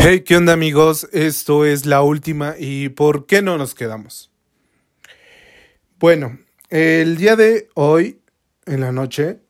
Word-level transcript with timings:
Hey, 0.00 0.20
¿qué 0.20 0.36
onda 0.36 0.52
amigos? 0.52 1.08
Esto 1.12 1.64
es 1.64 1.84
la 1.84 2.02
última 2.02 2.54
y 2.56 2.88
¿por 2.88 3.26
qué 3.26 3.42
no 3.42 3.58
nos 3.58 3.74
quedamos? 3.74 4.30
Bueno, 5.98 6.38
el 6.70 7.16
día 7.16 7.34
de 7.34 7.68
hoy, 7.74 8.20
en 8.66 8.80
la 8.80 8.92
noche, 8.92 9.40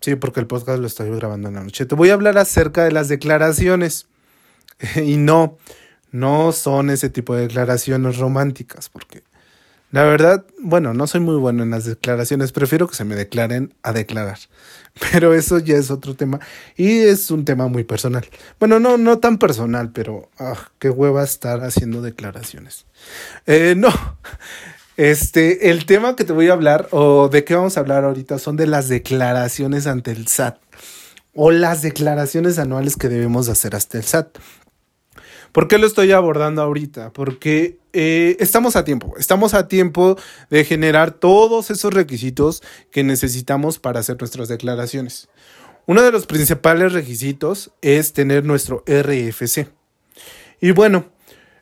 sí, 0.00 0.16
porque 0.16 0.40
el 0.40 0.48
podcast 0.48 0.80
lo 0.80 0.88
estoy 0.88 1.14
grabando 1.14 1.46
en 1.46 1.54
la 1.54 1.62
noche, 1.62 1.86
te 1.86 1.94
voy 1.94 2.10
a 2.10 2.14
hablar 2.14 2.36
acerca 2.38 2.82
de 2.82 2.90
las 2.90 3.06
declaraciones. 3.06 4.08
y 4.96 5.16
no, 5.16 5.58
no 6.10 6.50
son 6.50 6.90
ese 6.90 7.08
tipo 7.08 7.36
de 7.36 7.42
declaraciones 7.42 8.18
románticas, 8.18 8.88
porque 8.88 9.22
la 9.94 10.02
verdad, 10.02 10.44
bueno, 10.58 10.92
no 10.92 11.06
soy 11.06 11.20
muy 11.20 11.36
bueno 11.36 11.62
en 11.62 11.70
las 11.70 11.84
declaraciones, 11.84 12.50
prefiero 12.50 12.88
que 12.88 12.96
se 12.96 13.04
me 13.04 13.14
declaren 13.14 13.74
a 13.84 13.92
declarar. 13.92 14.38
Pero 15.12 15.34
eso 15.34 15.60
ya 15.60 15.76
es 15.76 15.88
otro 15.92 16.16
tema 16.16 16.40
y 16.76 16.98
es 16.98 17.30
un 17.30 17.44
tema 17.44 17.68
muy 17.68 17.84
personal. 17.84 18.26
Bueno, 18.58 18.80
no, 18.80 18.98
no 18.98 19.20
tan 19.20 19.38
personal, 19.38 19.92
pero 19.92 20.30
ah, 20.40 20.58
qué 20.80 20.90
hueva 20.90 21.22
estar 21.22 21.62
haciendo 21.62 22.02
declaraciones. 22.02 22.86
Eh, 23.46 23.74
no, 23.76 23.92
este, 24.96 25.70
el 25.70 25.86
tema 25.86 26.16
que 26.16 26.24
te 26.24 26.32
voy 26.32 26.48
a 26.48 26.54
hablar 26.54 26.88
o 26.90 27.28
de 27.28 27.44
qué 27.44 27.54
vamos 27.54 27.76
a 27.76 27.80
hablar 27.80 28.02
ahorita 28.02 28.40
son 28.40 28.56
de 28.56 28.66
las 28.66 28.88
declaraciones 28.88 29.86
ante 29.86 30.10
el 30.10 30.26
SAT 30.26 30.58
o 31.36 31.52
las 31.52 31.82
declaraciones 31.82 32.58
anuales 32.58 32.96
que 32.96 33.08
debemos 33.08 33.48
hacer 33.48 33.76
hasta 33.76 33.98
el 33.98 34.04
SAT. 34.04 34.38
¿Por 35.54 35.68
qué 35.68 35.78
lo 35.78 35.86
estoy 35.86 36.10
abordando 36.10 36.62
ahorita? 36.62 37.12
Porque 37.12 37.78
eh, 37.92 38.36
estamos 38.40 38.74
a 38.74 38.82
tiempo, 38.82 39.14
estamos 39.16 39.54
a 39.54 39.68
tiempo 39.68 40.18
de 40.50 40.64
generar 40.64 41.12
todos 41.12 41.70
esos 41.70 41.94
requisitos 41.94 42.60
que 42.90 43.04
necesitamos 43.04 43.78
para 43.78 44.00
hacer 44.00 44.16
nuestras 44.18 44.48
declaraciones. 44.48 45.28
Uno 45.86 46.02
de 46.02 46.10
los 46.10 46.26
principales 46.26 46.92
requisitos 46.92 47.70
es 47.82 48.12
tener 48.12 48.44
nuestro 48.44 48.82
RFC. 48.88 49.68
Y 50.60 50.72
bueno, 50.72 51.12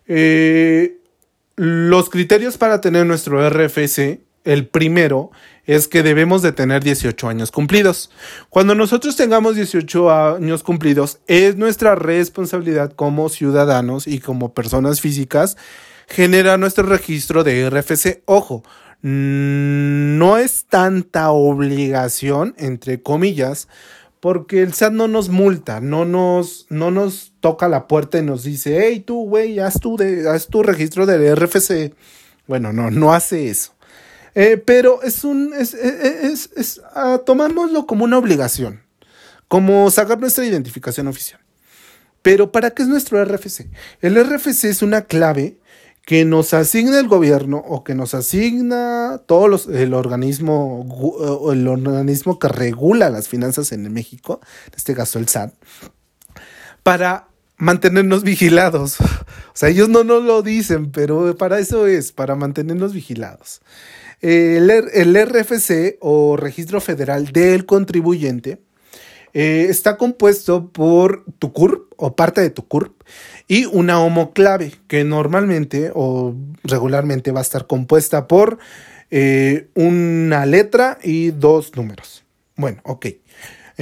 eh, 0.06 0.96
los 1.56 2.08
criterios 2.08 2.56
para 2.56 2.80
tener 2.80 3.04
nuestro 3.04 3.46
RFC, 3.46 4.22
el 4.44 4.66
primero 4.66 5.30
es 5.64 5.88
que 5.88 6.02
debemos 6.02 6.42
de 6.42 6.52
tener 6.52 6.82
18 6.82 7.28
años 7.28 7.50
cumplidos. 7.50 8.10
Cuando 8.50 8.74
nosotros 8.74 9.16
tengamos 9.16 9.54
18 9.56 10.10
años 10.10 10.62
cumplidos, 10.62 11.20
es 11.26 11.56
nuestra 11.56 11.94
responsabilidad 11.94 12.92
como 12.92 13.28
ciudadanos 13.28 14.06
y 14.06 14.18
como 14.18 14.54
personas 14.54 15.00
físicas 15.00 15.56
generar 16.08 16.58
nuestro 16.58 16.84
registro 16.84 17.44
de 17.44 17.70
RFC. 17.70 18.22
Ojo, 18.26 18.62
no 19.02 20.36
es 20.36 20.66
tanta 20.66 21.30
obligación, 21.30 22.54
entre 22.58 23.02
comillas, 23.02 23.68
porque 24.20 24.62
el 24.62 24.72
SAT 24.72 24.92
no 24.92 25.08
nos 25.08 25.28
multa, 25.28 25.80
no 25.80 26.04
nos, 26.04 26.66
no 26.70 26.90
nos 26.90 27.32
toca 27.40 27.68
la 27.68 27.88
puerta 27.88 28.18
y 28.18 28.22
nos 28.22 28.44
dice, 28.44 28.78
hey 28.80 29.00
tú, 29.00 29.28
güey, 29.28 29.58
haz 29.58 29.80
tu, 29.80 29.96
haz 30.28 30.46
tu 30.46 30.62
registro 30.62 31.06
de 31.06 31.34
RFC. 31.34 31.94
Bueno, 32.46 32.72
no, 32.72 32.90
no 32.90 33.12
hace 33.12 33.48
eso. 33.48 33.71
Eh, 34.34 34.56
pero 34.56 35.02
es 35.02 35.24
un. 35.24 35.52
Es, 35.54 35.74
es, 35.74 36.50
es, 36.56 36.80
ah, 36.94 37.20
tomámoslo 37.24 37.86
como 37.86 38.04
una 38.04 38.18
obligación. 38.18 38.82
Como 39.48 39.90
sacar 39.90 40.18
nuestra 40.18 40.44
identificación 40.44 41.08
oficial. 41.08 41.40
Pero 42.22 42.52
¿para 42.52 42.70
qué 42.70 42.82
es 42.82 42.88
nuestro 42.88 43.22
RFC? 43.22 43.68
El 44.00 44.16
RFC 44.16 44.64
es 44.64 44.82
una 44.82 45.02
clave 45.02 45.58
que 46.06 46.24
nos 46.24 46.54
asigna 46.54 46.98
el 46.98 47.08
gobierno 47.08 47.58
o 47.58 47.84
que 47.84 47.94
nos 47.94 48.14
asigna 48.14 49.20
todo 49.26 49.48
los, 49.48 49.66
el 49.68 49.94
organismo 49.94 50.86
el 51.52 51.68
organismo 51.68 52.38
que 52.38 52.48
regula 52.48 53.10
las 53.10 53.28
finanzas 53.28 53.72
en 53.72 53.92
México, 53.92 54.40
en 54.66 54.72
este 54.76 54.94
caso 54.94 55.18
el 55.18 55.28
SAT, 55.28 55.52
para 56.82 57.28
mantenernos 57.56 58.22
vigilados. 58.22 58.96
O 59.52 59.54
sea, 59.54 59.68
ellos 59.68 59.90
no 59.90 60.02
nos 60.02 60.24
lo 60.24 60.40
dicen, 60.40 60.92
pero 60.92 61.36
para 61.36 61.58
eso 61.58 61.86
es, 61.86 62.10
para 62.10 62.34
mantenernos 62.36 62.94
vigilados. 62.94 63.60
El, 64.22 65.16
RFC 65.16 65.98
o 66.00 66.36
Registro 66.36 66.80
Federal 66.80 67.26
del 67.32 67.66
Contribuyente 67.66 68.60
eh, 69.34 69.66
está 69.68 69.96
compuesto 69.96 70.68
por 70.70 71.24
tu 71.40 71.52
CURP 71.52 71.92
o 71.96 72.14
parte 72.14 72.40
de 72.40 72.50
tu 72.50 72.66
CURP 72.66 73.02
y 73.48 73.64
una 73.64 74.00
homoclave 74.00 74.74
que 74.86 75.02
normalmente 75.02 75.90
o 75.94 76.34
regularmente 76.62 77.32
va 77.32 77.40
a 77.40 77.42
estar 77.42 77.66
compuesta 77.66 78.28
por 78.28 78.58
eh, 79.10 79.68
una 79.74 80.46
letra 80.46 80.98
y 81.02 81.32
dos 81.32 81.74
números. 81.76 82.24
Bueno, 82.56 82.80
ok. 82.84 83.06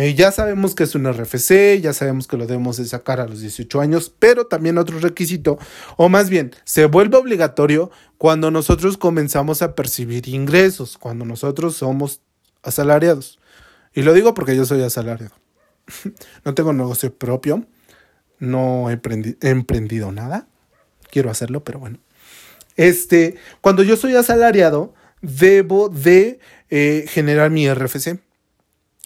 Eh, 0.01 0.15
ya 0.15 0.33
sabemos 0.33 0.75
que 0.75 0.85
es 0.85 0.95
un 0.95 1.05
RFC, 1.13 1.79
ya 1.79 1.93
sabemos 1.93 2.27
que 2.27 2.39
lo 2.39 2.47
debemos 2.47 2.79
de 2.79 2.87
sacar 2.87 3.21
a 3.21 3.27
los 3.27 3.43
18 3.43 3.83
años, 3.83 4.11
pero 4.19 4.47
también 4.47 4.79
otro 4.79 4.99
requisito, 4.99 5.59
o 5.99 6.09
más 6.09 6.31
bien, 6.31 6.53
se 6.65 6.87
vuelve 6.87 7.19
obligatorio 7.19 7.91
cuando 8.17 8.51
nosotros 8.51 8.97
comenzamos 8.97 9.61
a 9.61 9.75
percibir 9.75 10.27
ingresos, 10.27 10.97
cuando 10.97 11.27
nosotros 11.27 11.77
somos 11.77 12.23
asalariados. 12.63 13.41
Y 13.93 14.01
lo 14.01 14.15
digo 14.15 14.33
porque 14.33 14.57
yo 14.57 14.65
soy 14.65 14.83
asalariado. 14.83 15.35
no 16.47 16.55
tengo 16.55 16.73
negocio 16.73 17.15
propio, 17.15 17.67
no 18.39 18.89
he 18.89 18.99
emprendido 19.43 20.13
nada, 20.13 20.49
quiero 21.11 21.31
hacerlo, 21.31 21.63
pero 21.63 21.79
bueno. 21.79 21.99
Este, 22.77 23.37
cuando 23.61 23.83
yo 23.83 23.99
soy 23.99 24.17
asalariado, 24.17 24.95
debo 25.21 25.91
de 25.91 26.41
eh, 26.71 27.05
generar 27.07 27.51
mi 27.51 27.69
RFC. 27.71 28.30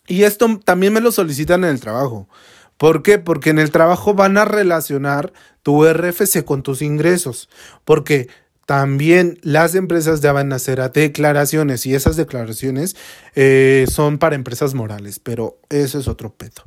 Y 0.07 0.25
esto 0.25 0.61
también 0.65 0.93
me 0.93 1.01
lo 1.01 1.13
solicitan 1.13 1.65
en 1.65 1.71
el 1.71 1.81
trabajo. 1.81 2.29
¿Por 2.77 3.03
qué? 3.03 3.19
Porque 3.19 3.51
en 3.51 3.59
el 3.59 3.71
trabajo 3.71 4.15
van 4.15 4.37
a 4.37 4.45
relacionar 4.45 5.33
tu 5.63 5.87
RFC 5.87 6.45
con 6.45 6.63
tus 6.63 6.83
ingresos. 6.83 7.49
Porque 7.85 8.29
también 8.67 9.39
las 9.43 9.75
empresas 9.75 10.21
deben 10.21 10.53
hacer 10.53 10.81
declaraciones 10.93 11.87
y 11.87 11.95
esas 11.95 12.17
declaraciones 12.17 12.97
eh, 13.35 13.87
son 13.91 14.19
para 14.19 14.37
empresas 14.37 14.75
morales, 14.75 15.19
pero 15.19 15.59
eso 15.69 15.99
es 15.99 16.09
otro 16.09 16.33
pedo. 16.33 16.63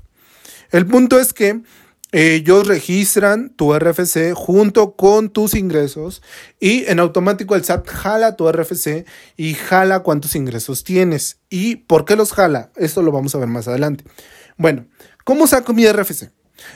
El 0.72 0.86
punto 0.86 1.20
es 1.20 1.34
que 1.34 1.62
ellos 2.12 2.68
registran 2.68 3.50
tu 3.50 3.74
RFC 3.74 4.34
junto 4.34 4.96
con 4.96 5.30
tus 5.30 5.56
ingresos 5.56 6.22
y 6.60 6.86
en 6.86 7.00
automático 7.00 7.56
el 7.56 7.66
SAT 7.66 7.88
jala 7.88 8.36
tu 8.38 8.50
RFC 8.50 9.06
y 9.36 9.54
jala 9.56 10.00
cuántos 10.00 10.36
ingresos 10.36 10.84
tienes. 10.84 11.40
¿Y 11.50 11.78
por 11.78 12.06
qué 12.06 12.16
los 12.16 12.32
jala? 12.32 12.72
Esto 12.76 13.02
lo 13.02 13.12
vamos 13.12 13.36
a 13.36 13.40
ver 13.40 13.50
más 13.50 13.68
adelante. 13.68 14.06
Bueno, 14.58 14.88
¿cómo 15.26 15.48
saco 15.48 15.74
mi 15.74 15.86
RFC? 15.86 16.32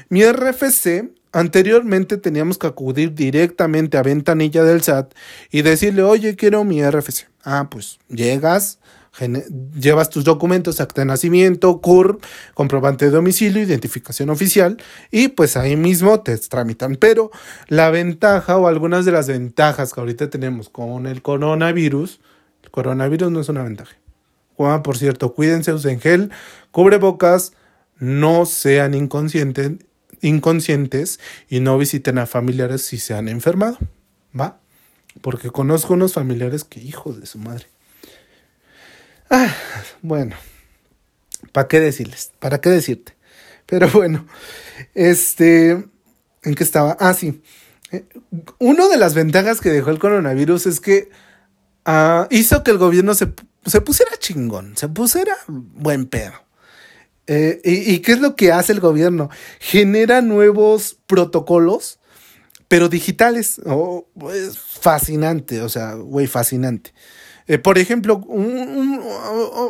Mi 0.09 0.23
RFC 0.25 1.11
anteriormente 1.31 2.17
teníamos 2.17 2.57
que 2.57 2.67
acudir 2.67 3.13
directamente 3.13 3.97
a 3.97 4.03
ventanilla 4.03 4.63
del 4.63 4.81
SAT 4.81 5.13
y 5.49 5.61
decirle, 5.61 6.03
oye, 6.03 6.35
quiero 6.35 6.63
mi 6.65 6.83
RFC. 6.83 7.27
Ah, 7.43 7.69
pues 7.71 7.99
llegas, 8.09 8.79
llevas 9.75 10.09
tus 10.09 10.23
documentos, 10.23 10.79
acta 10.79 11.01
de 11.01 11.05
nacimiento, 11.05 11.81
CUR, 11.81 12.19
comprobante 12.53 13.05
de 13.05 13.11
domicilio, 13.11 13.61
identificación 13.61 14.29
oficial 14.29 14.77
y 15.11 15.29
pues 15.29 15.57
ahí 15.57 15.75
mismo 15.75 16.21
te 16.21 16.37
tramitan. 16.37 16.95
Pero 16.95 17.31
la 17.67 17.89
ventaja 17.89 18.57
o 18.57 18.67
algunas 18.67 19.05
de 19.05 19.11
las 19.11 19.27
ventajas 19.27 19.93
que 19.93 19.99
ahorita 19.99 20.29
tenemos 20.29 20.69
con 20.69 21.07
el 21.07 21.21
coronavirus, 21.21 22.21
el 22.63 22.71
coronavirus 22.71 23.31
no 23.31 23.41
es 23.41 23.49
una 23.49 23.63
ventaja. 23.63 23.95
por 24.55 24.97
cierto, 24.97 25.33
cuídense, 25.33 25.73
usen 25.73 25.99
gel, 25.99 26.31
cubrebocas, 26.71 27.53
no 27.99 28.45
sean 28.45 28.93
inconscientes, 28.93 29.73
inconscientes 30.21 31.19
y 31.49 31.59
no 31.59 31.77
visiten 31.77 32.17
a 32.17 32.25
familiares 32.25 32.81
si 32.83 32.97
se 32.97 33.13
han 33.13 33.27
enfermado, 33.27 33.77
¿va? 34.39 34.59
Porque 35.21 35.49
conozco 35.49 35.95
unos 35.95 36.13
familiares 36.13 36.63
que 36.63 36.79
hijos 36.79 37.19
de 37.19 37.25
su 37.25 37.37
madre. 37.37 37.67
Ah, 39.33 39.55
bueno, 40.01 40.35
¿para 41.53 41.69
qué 41.69 41.79
decirles? 41.79 42.33
¿Para 42.39 42.59
qué 42.59 42.69
decirte? 42.69 43.15
Pero 43.65 43.89
bueno, 43.93 44.27
este, 44.93 45.71
¿en 45.71 46.55
qué 46.55 46.63
estaba? 46.63 46.97
Ah, 46.99 47.13
sí. 47.13 47.41
Eh, 47.93 48.03
una 48.59 48.89
de 48.89 48.97
las 48.97 49.13
ventajas 49.13 49.61
que 49.61 49.69
dejó 49.69 49.89
el 49.89 49.99
coronavirus 49.99 50.65
es 50.65 50.81
que 50.81 51.09
ah, 51.85 52.27
hizo 52.29 52.61
que 52.63 52.71
el 52.71 52.77
gobierno 52.77 53.13
se, 53.15 53.31
se, 53.65 53.79
pusiera 53.79 54.11
chingón, 54.19 54.75
se 54.75 54.89
pusiera 54.89 55.37
buen 55.47 56.07
pedo. 56.07 56.33
Eh, 57.27 57.61
y, 57.63 57.99
qué 57.99 58.11
es 58.11 58.19
lo 58.19 58.35
que 58.35 58.51
hace 58.51 58.73
el 58.73 58.81
gobierno? 58.81 59.29
Genera 59.61 60.21
nuevos 60.21 60.97
protocolos, 61.07 62.01
pero 62.67 62.89
digitales. 62.89 63.61
Oh, 63.65 64.07
es 64.33 64.59
fascinante, 64.59 65.61
o 65.61 65.69
sea, 65.69 65.93
güey, 65.93 66.27
fascinante. 66.27 66.93
Eh, 67.47 67.57
por 67.57 67.77
ejemplo, 67.77 68.25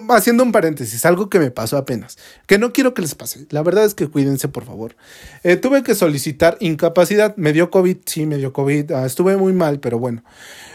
haciendo 0.09 0.43
un 0.43 0.51
paréntesis, 0.51 1.05
algo 1.05 1.29
que 1.29 1.39
me 1.39 1.51
pasó 1.51 1.77
apenas, 1.77 2.17
que 2.47 2.57
no 2.57 2.73
quiero 2.73 2.93
que 2.93 3.01
les 3.01 3.15
pase. 3.15 3.45
La 3.49 3.63
verdad 3.63 3.85
es 3.85 3.93
que 3.93 4.07
cuídense, 4.07 4.47
por 4.47 4.65
favor. 4.65 4.95
Eh, 5.43 5.55
tuve 5.55 5.83
que 5.83 5.95
solicitar 5.95 6.57
incapacidad. 6.59 7.35
Me 7.37 7.53
dio 7.53 7.71
COVID, 7.71 7.97
sí, 8.05 8.25
me 8.25 8.37
dio 8.37 8.53
COVID. 8.53 8.91
Ah, 8.91 9.05
estuve 9.05 9.37
muy 9.37 9.53
mal, 9.53 9.79
pero 9.79 9.99
bueno. 9.99 10.23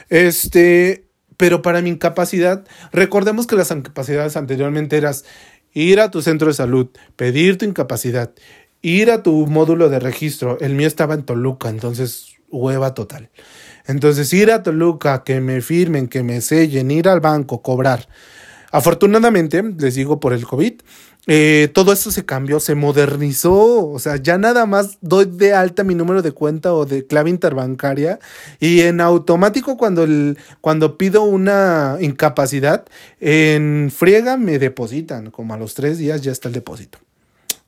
Este, 0.09 1.05
pero 1.37 1.63
para 1.63 1.83
mi 1.83 1.91
incapacidad, 1.91 2.65
recordemos 2.93 3.47
que 3.47 3.57
las 3.57 3.71
incapacidades 3.71 4.37
anteriormente 4.37 4.97
eras 4.97 5.25
ir 5.73 6.01
a 6.01 6.11
tu 6.11 6.23
centro 6.23 6.49
de 6.49 6.55
salud, 6.55 6.89
pedir 7.17 7.59
tu 7.59 7.65
incapacidad 7.65 8.33
ir 8.87 9.11
a 9.11 9.23
tu 9.23 9.47
módulo 9.47 9.89
de 9.89 9.99
registro. 9.99 10.59
El 10.61 10.75
mío 10.75 10.87
estaba 10.87 11.15
en 11.15 11.25
Toluca, 11.25 11.69
entonces 11.69 12.37
hueva 12.51 12.95
total. 12.95 13.31
Entonces 13.87 14.33
ir 14.33 14.51
a 14.51 14.63
Toluca, 14.63 15.23
que 15.25 15.41
me 15.41 15.61
firmen, 15.61 16.09
que 16.09 16.23
me 16.23 16.41
sellen, 16.41 16.91
ir 16.91 17.09
al 17.09 17.21
banco, 17.21 17.63
cobrar. 17.63 18.09
Afortunadamente, 18.73 19.63
les 19.63 19.95
digo 19.95 20.21
por 20.21 20.33
el 20.33 20.45
COVID, 20.45 20.75
eh, 21.29 21.71
todo 21.75 21.93
eso 21.93 22.13
se 22.13 22.25
cambió, 22.25 22.61
se 22.61 22.75
modernizó. 22.75 23.89
O 23.89 23.99
sea, 23.99 24.17
ya 24.17 24.39
nada 24.39 24.67
más 24.67 24.99
doy 25.01 25.27
de 25.27 25.55
alta 25.55 25.85
mi 25.85 25.95
número 25.95 26.23
de 26.23 26.33
cuenta 26.33 26.73
o 26.75 26.87
de 26.87 27.07
clave 27.07 27.31
interbancaria 27.31 28.19
y 28.61 28.83
en 28.83 29.01
automático 29.01 29.77
cuando, 29.77 30.05
el, 30.05 30.39
cuando 30.61 30.97
pido 30.99 31.23
una 31.23 31.97
incapacidad, 32.01 32.85
en 33.21 33.93
friega 33.95 34.37
me 34.37 34.59
depositan. 34.59 35.31
Como 35.31 35.55
a 35.55 35.59
los 35.59 35.75
tres 35.75 35.99
días 35.99 36.23
ya 36.23 36.33
está 36.33 36.49
el 36.49 36.55
depósito. 36.55 36.99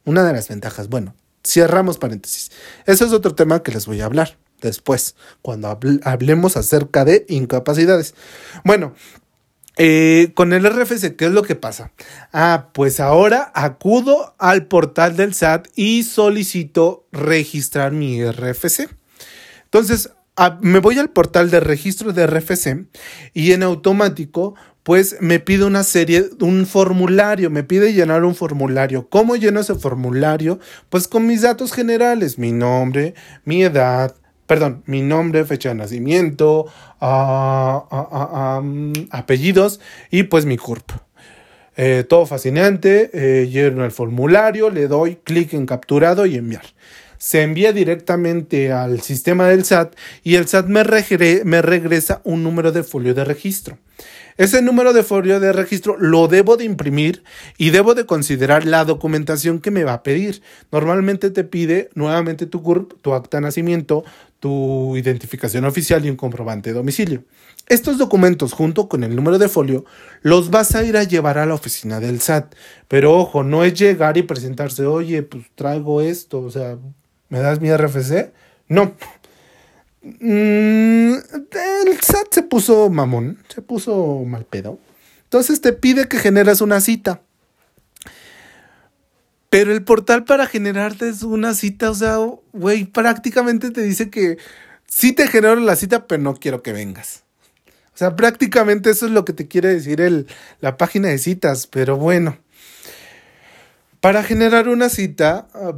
Una 0.04 0.24
de 0.24 0.32
las 0.32 0.48
ventajas. 0.48 0.88
Bueno, 0.88 1.14
cerramos 1.44 1.98
paréntesis. 1.98 2.50
Eso 2.86 3.04
es 3.04 3.12
otro 3.12 3.34
tema 3.34 3.62
que 3.62 3.72
les 3.72 3.86
voy 3.86 4.00
a 4.00 4.06
hablar 4.06 4.36
después, 4.60 5.16
cuando 5.42 5.78
hablemos 6.04 6.56
acerca 6.56 7.04
de 7.04 7.24
incapacidades. 7.28 8.14
Bueno, 8.64 8.94
eh, 9.80 10.32
con 10.34 10.52
el 10.52 10.68
RFC, 10.68 11.14
¿qué 11.14 11.26
es 11.26 11.30
lo 11.30 11.44
que 11.44 11.54
pasa? 11.54 11.92
Ah, 12.32 12.70
pues 12.74 12.98
ahora 12.98 13.52
acudo 13.54 14.34
al 14.38 14.66
portal 14.66 15.16
del 15.16 15.34
SAT 15.34 15.68
y 15.76 16.02
solicito 16.02 17.06
registrar 17.12 17.92
mi 17.92 18.24
RFC. 18.24 18.88
Entonces, 19.64 20.10
me 20.60 20.80
voy 20.80 20.98
al 20.98 21.10
portal 21.10 21.50
de 21.50 21.60
registro 21.60 22.12
de 22.12 22.26
RFC 22.26 22.86
y 23.34 23.52
en 23.52 23.62
automático, 23.62 24.54
pues 24.82 25.16
me 25.20 25.38
pide 25.38 25.64
una 25.64 25.84
serie, 25.84 26.28
un 26.40 26.66
formulario, 26.66 27.50
me 27.50 27.62
pide 27.62 27.92
llenar 27.92 28.24
un 28.24 28.34
formulario. 28.34 29.08
¿Cómo 29.08 29.36
lleno 29.36 29.60
ese 29.60 29.74
formulario? 29.74 30.58
Pues 30.88 31.06
con 31.06 31.26
mis 31.26 31.42
datos 31.42 31.72
generales, 31.72 32.38
mi 32.38 32.52
nombre, 32.52 33.14
mi 33.44 33.62
edad, 33.62 34.14
perdón, 34.48 34.82
mi 34.86 35.02
nombre, 35.02 35.44
fecha 35.44 35.68
de 35.68 35.74
nacimiento, 35.74 36.66
ah, 37.00 37.86
ah, 37.90 38.08
ah, 38.10 38.60
mm, 38.64 39.08
apellidos 39.10 39.78
y 40.10 40.24
pues 40.24 40.46
mi 40.46 40.56
CURP. 40.56 40.90
Eh, 41.76 42.04
todo 42.08 42.26
fascinante, 42.26 43.10
eh, 43.12 43.46
lleno 43.46 43.84
el 43.84 43.92
formulario, 43.92 44.70
le 44.70 44.88
doy 44.88 45.16
clic 45.22 45.52
en 45.52 45.66
capturado 45.66 46.24
y 46.24 46.36
enviar. 46.36 46.64
Se 47.18 47.42
envía 47.42 47.72
directamente 47.72 48.72
al 48.72 49.02
sistema 49.02 49.48
del 49.48 49.64
SAT 49.64 49.94
y 50.24 50.36
el 50.36 50.48
SAT 50.48 50.66
me, 50.66 50.82
me 51.44 51.62
regresa 51.62 52.22
un 52.24 52.42
número 52.42 52.72
de 52.72 52.82
folio 52.82 53.12
de 53.14 53.24
registro. 53.24 53.76
Ese 54.38 54.62
número 54.62 54.92
de 54.92 55.02
folio 55.02 55.40
de 55.40 55.52
registro 55.52 55.96
lo 55.98 56.28
debo 56.28 56.56
de 56.56 56.64
imprimir 56.64 57.24
y 57.56 57.70
debo 57.70 57.96
de 57.96 58.06
considerar 58.06 58.64
la 58.64 58.84
documentación 58.84 59.58
que 59.58 59.72
me 59.72 59.82
va 59.82 59.94
a 59.94 60.02
pedir. 60.04 60.42
Normalmente 60.70 61.30
te 61.30 61.42
pide 61.42 61.90
nuevamente 61.94 62.46
tu 62.46 62.62
CURP, 62.62 62.92
tu 63.02 63.14
acta 63.14 63.38
de 63.38 63.40
nacimiento, 63.42 64.04
tu 64.40 64.96
identificación 64.96 65.64
oficial 65.64 66.04
y 66.04 66.10
un 66.10 66.16
comprobante 66.16 66.70
de 66.70 66.74
domicilio. 66.74 67.24
Estos 67.66 67.98
documentos 67.98 68.52
junto 68.52 68.88
con 68.88 69.04
el 69.04 69.14
número 69.14 69.38
de 69.38 69.48
folio 69.48 69.84
los 70.22 70.50
vas 70.50 70.74
a 70.74 70.84
ir 70.84 70.96
a 70.96 71.04
llevar 71.04 71.38
a 71.38 71.46
la 71.46 71.54
oficina 71.54 72.00
del 72.00 72.20
SAT. 72.20 72.54
Pero 72.88 73.14
ojo, 73.16 73.42
no 73.42 73.64
es 73.64 73.74
llegar 73.74 74.16
y 74.16 74.22
presentarse, 74.22 74.86
oye, 74.86 75.22
pues 75.22 75.44
traigo 75.54 76.00
esto, 76.00 76.40
o 76.40 76.50
sea, 76.50 76.78
¿me 77.28 77.40
das 77.40 77.60
mi 77.60 77.70
RFC? 77.70 78.32
No. 78.68 78.94
Mm, 80.02 81.12
el 81.12 82.00
SAT 82.00 82.32
se 82.32 82.42
puso 82.42 82.88
mamón, 82.88 83.38
se 83.48 83.60
puso 83.60 84.22
mal 84.24 84.44
pedo. 84.44 84.78
Entonces 85.24 85.60
te 85.60 85.72
pide 85.72 86.08
que 86.08 86.18
generes 86.18 86.60
una 86.60 86.80
cita. 86.80 87.20
Pero 89.50 89.72
el 89.72 89.82
portal 89.82 90.24
para 90.24 90.46
generarte 90.46 91.08
es 91.08 91.22
una 91.22 91.54
cita, 91.54 91.90
o 91.90 91.94
sea, 91.94 92.18
güey, 92.52 92.84
prácticamente 92.84 93.70
te 93.70 93.82
dice 93.82 94.10
que 94.10 94.36
sí 94.86 95.12
te 95.12 95.26
genero 95.28 95.56
la 95.56 95.76
cita, 95.76 96.06
pero 96.06 96.22
no 96.22 96.34
quiero 96.34 96.62
que 96.62 96.72
vengas. 96.72 97.24
O 97.94 97.98
sea, 97.98 98.14
prácticamente 98.14 98.90
eso 98.90 99.06
es 99.06 99.12
lo 99.12 99.24
que 99.24 99.32
te 99.32 99.48
quiere 99.48 99.70
decir 99.70 100.00
el, 100.00 100.26
la 100.60 100.76
página 100.76 101.08
de 101.08 101.18
citas, 101.18 101.66
pero 101.66 101.96
bueno. 101.96 102.38
Para 104.00 104.22
generar 104.22 104.68
una 104.68 104.88
cita, 104.88 105.48
ah, 105.54 105.72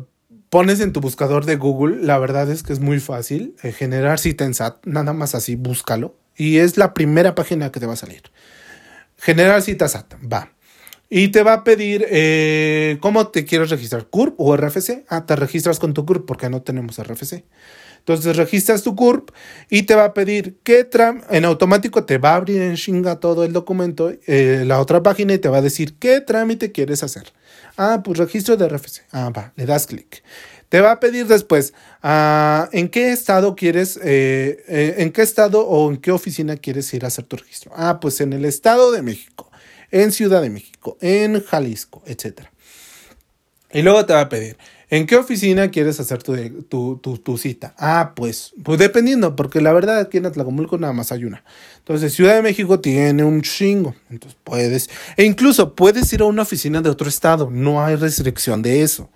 pones 0.50 0.80
en 0.80 0.92
tu 0.92 1.00
buscador 1.00 1.46
de 1.46 1.56
Google, 1.56 2.04
la 2.04 2.18
verdad 2.18 2.50
es 2.50 2.62
que 2.62 2.72
es 2.72 2.80
muy 2.80 3.00
fácil, 3.00 3.54
eh, 3.62 3.72
generar 3.72 4.18
cita 4.18 4.44
en 4.44 4.52
SAT, 4.52 4.84
nada 4.84 5.12
más 5.12 5.34
así, 5.34 5.54
búscalo. 5.54 6.14
Y 6.36 6.58
es 6.58 6.76
la 6.76 6.92
primera 6.92 7.34
página 7.34 7.72
que 7.72 7.80
te 7.80 7.86
va 7.86 7.94
a 7.94 7.96
salir. 7.96 8.22
Generar 9.16 9.62
cita 9.62 9.88
SAT, 9.88 10.14
va. 10.30 10.50
Y 11.12 11.28
te 11.28 11.42
va 11.42 11.54
a 11.54 11.64
pedir 11.64 12.06
eh, 12.08 12.96
cómo 13.00 13.26
te 13.26 13.44
quieres 13.44 13.68
registrar, 13.70 14.06
CURP 14.06 14.34
o 14.38 14.56
RFC. 14.56 15.04
Ah, 15.08 15.26
te 15.26 15.34
registras 15.34 15.80
con 15.80 15.92
tu 15.92 16.06
CURP 16.06 16.24
porque 16.24 16.48
no 16.48 16.62
tenemos 16.62 16.98
RFC. 17.02 17.44
Entonces 17.98 18.36
registras 18.36 18.82
tu 18.82 18.94
CURP 18.94 19.30
y 19.68 19.82
te 19.82 19.96
va 19.96 20.04
a 20.04 20.14
pedir 20.14 20.58
qué 20.62 20.84
tram 20.84 21.22
en 21.28 21.44
automático 21.44 22.04
te 22.04 22.18
va 22.18 22.30
a 22.30 22.36
abrir 22.36 22.62
en 22.62 22.76
chinga 22.76 23.16
todo 23.16 23.44
el 23.44 23.52
documento, 23.52 24.12
eh, 24.26 24.62
la 24.64 24.80
otra 24.80 25.02
página 25.02 25.34
y 25.34 25.38
te 25.38 25.48
va 25.48 25.58
a 25.58 25.62
decir 25.62 25.98
qué 25.98 26.20
trámite 26.20 26.70
quieres 26.70 27.02
hacer. 27.02 27.32
Ah, 27.76 28.02
pues 28.04 28.16
registro 28.16 28.56
de 28.56 28.68
RFC. 28.68 29.02
Ah, 29.10 29.30
va, 29.36 29.52
le 29.56 29.66
das 29.66 29.86
clic. 29.86 30.22
Te 30.68 30.80
va 30.80 30.92
a 30.92 31.00
pedir 31.00 31.26
después 31.26 31.74
ah, 32.02 32.68
en 32.70 32.88
qué 32.88 33.10
estado 33.10 33.56
quieres, 33.56 33.98
eh, 34.02 34.94
en 34.98 35.10
qué 35.10 35.22
estado 35.22 35.66
o 35.66 35.90
en 35.90 35.96
qué 35.96 36.12
oficina 36.12 36.56
quieres 36.56 36.94
ir 36.94 37.04
a 37.04 37.08
hacer 37.08 37.24
tu 37.24 37.36
registro. 37.36 37.72
Ah, 37.74 37.98
pues 38.00 38.20
en 38.20 38.32
el 38.32 38.44
Estado 38.44 38.92
de 38.92 39.02
México 39.02 39.49
en 39.90 40.12
Ciudad 40.12 40.42
de 40.42 40.50
México, 40.50 40.96
en 41.00 41.42
Jalisco, 41.42 42.02
etc. 42.06 42.42
Y 43.72 43.82
luego 43.82 44.04
te 44.04 44.12
va 44.12 44.22
a 44.22 44.28
pedir, 44.28 44.56
¿en 44.88 45.06
qué 45.06 45.16
oficina 45.16 45.70
quieres 45.70 46.00
hacer 46.00 46.22
tu, 46.22 46.98
tu, 46.98 47.38
cita? 47.38 47.74
Ah, 47.78 48.12
pues, 48.16 48.52
pues 48.64 48.78
dependiendo, 48.78 49.36
porque 49.36 49.60
la 49.60 49.72
verdad 49.72 50.00
aquí 50.00 50.18
en 50.18 50.26
Atlacomulco 50.26 50.76
nada 50.76 50.92
más 50.92 51.12
hay 51.12 51.24
una. 51.24 51.44
Entonces, 51.78 52.12
Ciudad 52.12 52.34
de 52.34 52.42
México 52.42 52.80
tiene 52.80 53.22
un 53.22 53.42
chingo. 53.42 53.94
Entonces 54.10 54.38
puedes, 54.42 54.90
e 55.16 55.24
incluso 55.24 55.74
puedes 55.74 56.12
ir 56.12 56.22
a 56.22 56.24
una 56.24 56.42
oficina 56.42 56.82
de 56.82 56.90
otro 56.90 57.08
estado, 57.08 57.48
no 57.50 57.82
hay 57.84 57.94
restricción 57.94 58.62
de 58.62 58.82
eso. 58.82 59.08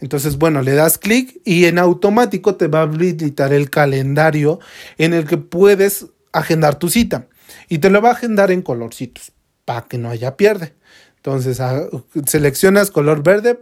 Entonces, 0.00 0.36
bueno, 0.36 0.60
le 0.60 0.72
das 0.72 0.98
clic 0.98 1.40
y 1.44 1.64
en 1.64 1.78
automático 1.78 2.56
te 2.56 2.66
va 2.66 2.80
a 2.80 2.82
habilitar 2.82 3.54
el 3.54 3.70
calendario 3.70 4.60
en 4.98 5.14
el 5.14 5.26
que 5.26 5.38
puedes 5.38 6.06
agendar 6.32 6.78
tu 6.78 6.90
cita. 6.90 7.28
Y 7.68 7.78
te 7.78 7.88
lo 7.88 8.02
va 8.02 8.10
a 8.10 8.12
agendar 8.12 8.50
en 8.50 8.60
colorcitos 8.60 9.33
para 9.64 9.82
que 9.82 9.98
no 9.98 10.10
haya 10.10 10.36
pierde. 10.36 10.74
Entonces 11.16 11.60
ah, 11.60 11.88
seleccionas 12.26 12.90
color 12.90 13.22
verde 13.22 13.58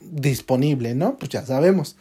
disponible, 0.00 0.94
¿no? 0.94 1.16
Pues 1.16 1.30
ya 1.30 1.44
sabemos. 1.44 1.96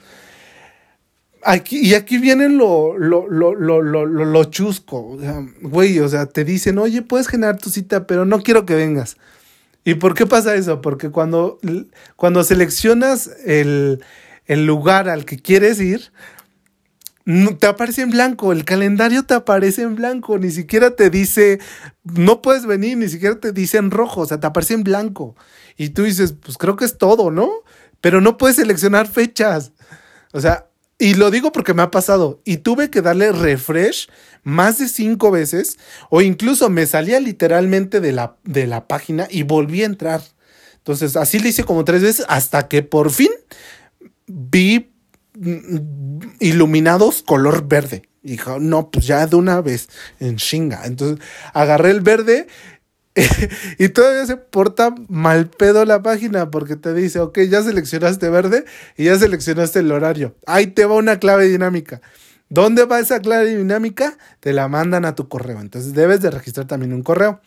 Aquí, 1.43 1.79
y 1.79 1.93
aquí 1.93 2.17
viene 2.17 2.49
lo, 2.49 2.97
lo, 2.97 3.27
lo, 3.27 3.53
lo, 3.53 4.43
chusco. 4.45 5.17
güey, 5.61 5.99
o 5.99 6.09
sea, 6.09 6.25
te 6.25 6.43
dicen, 6.43 6.79
oye, 6.79 7.03
puedes 7.03 7.27
generar 7.27 7.57
tu 7.57 7.69
cita, 7.69 8.07
pero 8.07 8.25
no 8.25 8.41
quiero 8.41 8.65
que 8.65 8.73
vengas. 8.73 9.17
¿Y 9.83 9.93
por 9.95 10.15
qué 10.15 10.25
pasa 10.25 10.55
eso? 10.55 10.81
Porque 10.81 11.11
cuando, 11.11 11.59
cuando 12.15 12.43
seleccionas 12.43 13.29
el, 13.45 14.03
el 14.47 14.65
lugar 14.65 15.07
al 15.07 15.25
que 15.25 15.37
quieres 15.37 15.79
ir, 15.79 16.11
te 17.25 17.65
aparece 17.65 18.03
en 18.03 18.11
blanco, 18.11 18.51
el 18.51 18.65
calendario 18.65 19.25
te 19.25 19.33
aparece 19.33 19.81
en 19.81 19.95
blanco, 19.95 20.37
ni 20.37 20.51
siquiera 20.51 20.95
te 20.95 21.09
dice, 21.09 21.59
no 22.03 22.41
puedes 22.41 22.67
venir, 22.67 22.97
ni 22.97 23.09
siquiera 23.09 23.39
te 23.39 23.51
dice 23.51 23.77
en 23.77 23.89
rojo, 23.89 24.21
o 24.21 24.25
sea, 24.27 24.39
te 24.39 24.45
aparece 24.45 24.75
en 24.75 24.83
blanco. 24.83 25.35
Y 25.75 25.89
tú 25.89 26.03
dices, 26.03 26.35
pues 26.39 26.57
creo 26.57 26.75
que 26.75 26.85
es 26.85 26.99
todo, 26.99 27.31
¿no? 27.31 27.49
Pero 27.99 28.21
no 28.21 28.37
puedes 28.37 28.57
seleccionar 28.57 29.07
fechas. 29.07 29.71
O 30.33 30.39
sea, 30.39 30.67
y 30.99 31.15
lo 31.15 31.31
digo 31.31 31.51
porque 31.51 31.73
me 31.73 31.81
ha 31.81 31.89
pasado, 31.89 32.41
y 32.45 32.57
tuve 32.57 32.91
que 32.91 33.01
darle 33.01 33.31
refresh 33.31 34.07
más 34.43 34.77
de 34.77 34.87
cinco 34.87 35.31
veces, 35.31 35.79
o 36.11 36.21
incluso 36.21 36.69
me 36.69 36.85
salía 36.85 37.19
literalmente 37.19 38.01
de 38.01 38.11
la, 38.11 38.37
de 38.43 38.67
la 38.67 38.87
página 38.87 39.27
y 39.31 39.41
volví 39.43 39.81
a 39.81 39.87
entrar. 39.87 40.21
Entonces, 40.77 41.15
así 41.15 41.39
le 41.39 41.49
hice 41.49 41.63
como 41.63 41.83
tres 41.83 42.03
veces 42.03 42.25
hasta 42.29 42.67
que 42.67 42.83
por 42.83 43.09
fin 43.09 43.31
vi 44.27 44.91
iluminados 46.39 47.23
color 47.23 47.67
verde. 47.67 48.09
Y 48.23 48.39
no, 48.59 48.89
pues 48.89 49.05
ya 49.05 49.27
de 49.27 49.35
una 49.35 49.61
vez, 49.61 49.87
en 50.19 50.37
chinga. 50.37 50.85
Entonces 50.85 51.23
agarré 51.53 51.91
el 51.91 52.01
verde 52.01 52.47
y 53.79 53.89
todavía 53.89 54.25
se 54.25 54.37
porta 54.37 54.93
mal 55.07 55.49
pedo 55.49 55.85
la 55.85 56.01
página 56.01 56.51
porque 56.51 56.75
te 56.75 56.93
dice, 56.93 57.19
ok, 57.19 57.39
ya 57.41 57.61
seleccionaste 57.63 58.29
verde 58.29 58.65
y 58.97 59.05
ya 59.05 59.17
seleccionaste 59.17 59.79
el 59.79 59.91
horario. 59.91 60.35
Ahí 60.47 60.67
te 60.67 60.85
va 60.85 60.95
una 60.95 61.19
clave 61.19 61.47
dinámica. 61.47 62.01
¿Dónde 62.49 62.85
va 62.85 62.99
esa 62.99 63.19
clave 63.19 63.55
dinámica? 63.55 64.17
Te 64.39 64.53
la 64.53 64.67
mandan 64.67 65.05
a 65.05 65.15
tu 65.15 65.27
correo. 65.29 65.61
Entonces 65.61 65.93
debes 65.93 66.21
de 66.21 66.31
registrar 66.31 66.67
también 66.67 66.93
un 66.93 67.03
correo. 67.03 67.41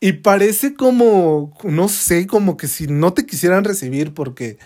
Y 0.00 0.12
parece 0.12 0.74
como, 0.74 1.56
no 1.62 1.88
sé, 1.88 2.26
como 2.26 2.56
que 2.56 2.68
si 2.68 2.86
no 2.86 3.14
te 3.14 3.26
quisieran 3.26 3.64
recibir 3.64 4.12
porque 4.12 4.58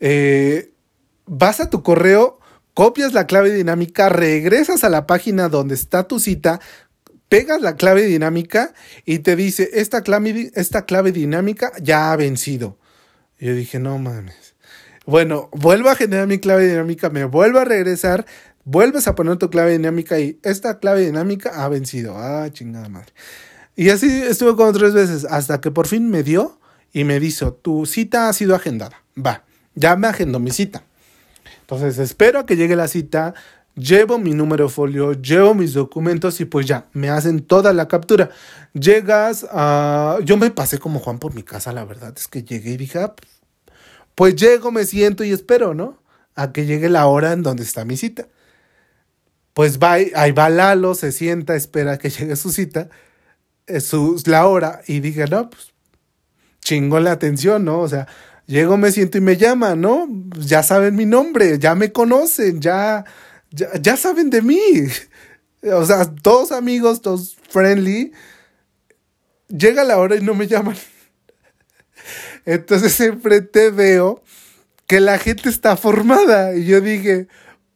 eh, 0.00 0.72
vas 1.26 1.60
a 1.60 1.70
tu 1.70 1.82
correo, 1.82 2.38
copias 2.74 3.12
la 3.12 3.26
clave 3.26 3.52
dinámica, 3.52 4.08
regresas 4.08 4.84
a 4.84 4.88
la 4.88 5.06
página 5.06 5.48
donde 5.48 5.74
está 5.74 6.04
tu 6.04 6.20
cita, 6.20 6.60
pegas 7.28 7.60
la 7.60 7.76
clave 7.76 8.06
dinámica 8.06 8.72
y 9.04 9.20
te 9.20 9.36
dice, 9.36 9.70
esta 9.74 10.02
clave, 10.02 10.50
esta 10.54 10.86
clave 10.86 11.12
dinámica 11.12 11.72
ya 11.82 12.12
ha 12.12 12.16
vencido. 12.16 12.78
Yo 13.38 13.54
dije, 13.54 13.78
no 13.78 13.98
mames. 13.98 14.54
Bueno, 15.04 15.50
vuelvo 15.52 15.90
a 15.90 15.96
generar 15.96 16.26
mi 16.26 16.38
clave 16.38 16.66
dinámica, 16.66 17.10
me 17.10 17.24
vuelvo 17.24 17.60
a 17.60 17.64
regresar, 17.64 18.26
vuelves 18.64 19.06
a 19.06 19.14
poner 19.14 19.36
tu 19.36 19.50
clave 19.50 19.72
dinámica 19.72 20.18
y 20.18 20.38
esta 20.42 20.78
clave 20.78 21.04
dinámica 21.04 21.64
ha 21.64 21.68
vencido. 21.68 22.16
Ah, 22.16 22.48
chingada 22.50 22.88
madre. 22.88 23.12
Y 23.76 23.90
así 23.90 24.22
estuve 24.22 24.56
como 24.56 24.72
tres 24.72 24.94
veces 24.94 25.26
hasta 25.28 25.60
que 25.60 25.70
por 25.70 25.86
fin 25.86 26.08
me 26.08 26.22
dio 26.22 26.58
y 26.92 27.04
me 27.04 27.20
dijo, 27.20 27.52
tu 27.52 27.84
cita 27.84 28.28
ha 28.28 28.32
sido 28.32 28.54
agendada. 28.54 29.02
Va, 29.16 29.44
ya 29.74 29.96
me 29.96 30.08
agendó 30.08 30.40
mi 30.40 30.50
cita. 30.50 30.85
Entonces 31.66 31.98
espero 31.98 32.38
a 32.38 32.46
que 32.46 32.54
llegue 32.54 32.76
la 32.76 32.86
cita, 32.86 33.34
llevo 33.74 34.20
mi 34.20 34.34
número 34.34 34.68
folio, 34.68 35.14
llevo 35.14 35.52
mis 35.52 35.74
documentos 35.74 36.40
y 36.40 36.44
pues 36.44 36.64
ya, 36.64 36.86
me 36.92 37.10
hacen 37.10 37.40
toda 37.40 37.72
la 37.72 37.88
captura. 37.88 38.30
Llegas 38.72 39.44
a... 39.50 40.18
Yo 40.22 40.36
me 40.36 40.52
pasé 40.52 40.78
como 40.78 41.00
Juan 41.00 41.18
por 41.18 41.34
mi 41.34 41.42
casa, 41.42 41.72
la 41.72 41.84
verdad 41.84 42.14
es 42.16 42.28
que 42.28 42.44
llegué 42.44 42.70
y 42.70 42.76
dije, 42.76 43.00
ah, 43.00 43.16
pues 44.14 44.36
llego, 44.36 44.70
me 44.70 44.84
siento 44.84 45.24
y 45.24 45.32
espero, 45.32 45.74
¿no? 45.74 46.00
A 46.36 46.52
que 46.52 46.66
llegue 46.66 46.88
la 46.88 47.08
hora 47.08 47.32
en 47.32 47.42
donde 47.42 47.64
está 47.64 47.84
mi 47.84 47.96
cita. 47.96 48.28
Pues 49.52 49.80
va, 49.80 49.94
ahí 49.94 50.30
va 50.30 50.48
Lalo, 50.48 50.94
se 50.94 51.10
sienta, 51.10 51.56
espera 51.56 51.94
a 51.94 51.98
que 51.98 52.10
llegue 52.10 52.36
su 52.36 52.52
cita, 52.52 52.90
es 53.66 53.92
la 54.28 54.46
hora, 54.46 54.82
y 54.86 55.00
dije, 55.00 55.24
no, 55.26 55.50
pues 55.50 55.72
chingo 56.60 57.00
la 57.00 57.10
atención, 57.10 57.64
¿no? 57.64 57.80
O 57.80 57.88
sea, 57.88 58.06
llego, 58.46 58.76
me 58.76 58.92
siento 58.92 59.18
y 59.18 59.20
me 59.20 59.36
llama, 59.36 59.74
¿no? 59.74 60.08
Ya 60.38 60.62
saben 60.62 60.96
mi 60.96 61.06
nombre, 61.06 61.58
ya 61.58 61.74
me 61.74 61.92
conocen, 61.92 62.60
ya, 62.60 63.04
ya, 63.50 63.68
ya 63.80 63.96
saben 63.96 64.30
de 64.30 64.42
mí. 64.42 64.60
O 65.62 65.84
sea, 65.84 66.04
todos 66.22 66.52
amigos, 66.52 67.02
todos 67.02 67.36
friendly. 67.48 68.12
Llega 69.48 69.82
la 69.82 69.98
hora 69.98 70.14
y 70.14 70.20
no 70.20 70.32
me 70.32 70.46
llaman. 70.46 70.76
Entonces 72.44 73.00
enfrente 73.00 73.70
veo 73.70 74.22
que 74.86 75.00
la 75.00 75.18
gente 75.18 75.48
está 75.48 75.76
formada. 75.76 76.54
Y 76.54 76.66
yo 76.66 76.80
dije, 76.80 77.26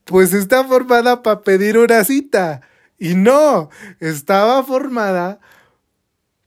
pues 0.05 0.33
está 0.35 0.63
formada 0.63 1.25
para 1.25 1.43
pedir 1.43 1.79
una 1.79 2.05
cita. 2.05 2.61
Y 2.97 3.15
no, 3.15 3.71
estaba 3.99 4.63
formada 4.63 5.41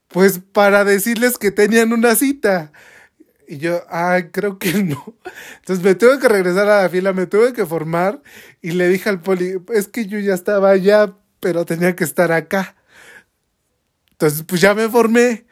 pues 0.08 0.40
para 0.52 0.84
decirles 0.84 1.38
que 1.38 1.50
tenían 1.50 1.92
una 1.92 2.14
cita. 2.14 2.72
Y 3.46 3.58
yo, 3.58 3.82
ay, 3.88 4.30
creo 4.30 4.58
que 4.58 4.72
no. 4.84 5.16
Entonces 5.56 5.84
me 5.84 5.94
tuve 5.94 6.18
que 6.18 6.28
regresar 6.28 6.68
a 6.68 6.82
la 6.82 6.88
fila, 6.88 7.12
me 7.12 7.26
tuve 7.26 7.52
que 7.52 7.66
formar 7.66 8.22
y 8.62 8.72
le 8.72 8.88
dije 8.88 9.08
al 9.08 9.20
poli, 9.20 9.60
es 9.72 9.88
que 9.88 10.06
yo 10.06 10.18
ya 10.18 10.34
estaba 10.34 10.70
allá, 10.70 11.14
pero 11.40 11.64
tenía 11.64 11.94
que 11.94 12.04
estar 12.04 12.32
acá. 12.32 12.76
Entonces, 14.12 14.44
pues 14.46 14.60
ya 14.60 14.74
me 14.74 14.88
formé, 14.88 15.46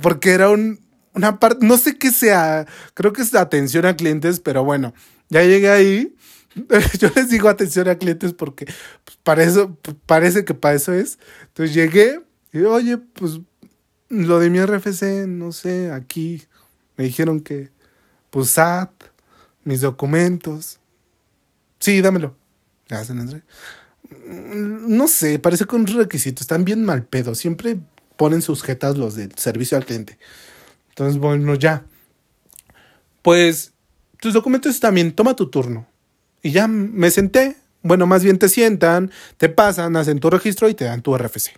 porque 0.00 0.30
era 0.30 0.50
un, 0.50 0.80
una 1.14 1.38
parte, 1.38 1.64
no 1.66 1.76
sé 1.76 1.98
qué 1.98 2.10
sea, 2.10 2.66
creo 2.94 3.12
que 3.12 3.22
es 3.22 3.34
atención 3.34 3.86
a 3.86 3.96
clientes, 3.96 4.40
pero 4.40 4.64
bueno, 4.64 4.94
ya 5.28 5.42
llegué 5.42 5.70
ahí. 5.70 6.16
Yo 6.98 7.10
les 7.14 7.28
digo 7.28 7.48
atención 7.48 7.88
a 7.88 7.96
clientes 7.96 8.32
porque 8.32 8.64
pues, 8.64 9.18
para 9.22 9.42
eso, 9.42 9.76
parece 10.06 10.44
que 10.44 10.54
para 10.54 10.74
eso 10.74 10.92
es. 10.92 11.18
Entonces 11.48 11.74
llegué 11.74 12.22
y 12.52 12.60
oye, 12.60 12.96
pues 12.98 13.40
lo 14.08 14.38
de 14.38 14.50
mi 14.50 14.60
RFC, 14.60 15.26
no 15.26 15.52
sé, 15.52 15.90
aquí 15.90 16.42
me 16.96 17.04
dijeron 17.04 17.40
que, 17.40 17.70
pues 18.30 18.50
SAT, 18.50 18.90
mis 19.64 19.80
documentos. 19.80 20.78
Sí, 21.78 22.00
dámelo. 22.00 22.36
Ya 22.88 23.04
se 23.04 23.14
No 23.14 25.08
sé, 25.08 25.38
parece 25.38 25.64
que 25.64 25.76
un 25.76 25.86
requisito. 25.86 26.42
Están 26.42 26.64
bien 26.64 26.84
mal 26.84 27.04
pedo. 27.04 27.34
Siempre 27.34 27.78
ponen 28.16 28.42
sus 28.42 28.62
jetas 28.62 28.96
los 28.96 29.16
del 29.16 29.34
servicio 29.36 29.76
al 29.76 29.84
cliente. 29.84 30.18
Entonces, 30.90 31.18
bueno, 31.18 31.54
ya. 31.54 31.84
Pues 33.22 33.72
tus 34.20 34.32
documentos 34.32 34.78
también, 34.80 35.12
toma 35.12 35.36
tu 35.36 35.50
turno. 35.50 35.86
Y 36.42 36.52
ya 36.52 36.68
me 36.68 37.10
senté. 37.10 37.56
Bueno, 37.82 38.06
más 38.06 38.24
bien 38.24 38.38
te 38.38 38.48
sientan, 38.48 39.12
te 39.36 39.48
pasan, 39.48 39.96
hacen 39.96 40.18
tu 40.18 40.28
registro 40.30 40.68
y 40.68 40.74
te 40.74 40.84
dan 40.84 41.02
tu 41.02 41.16
RFC. 41.16 41.52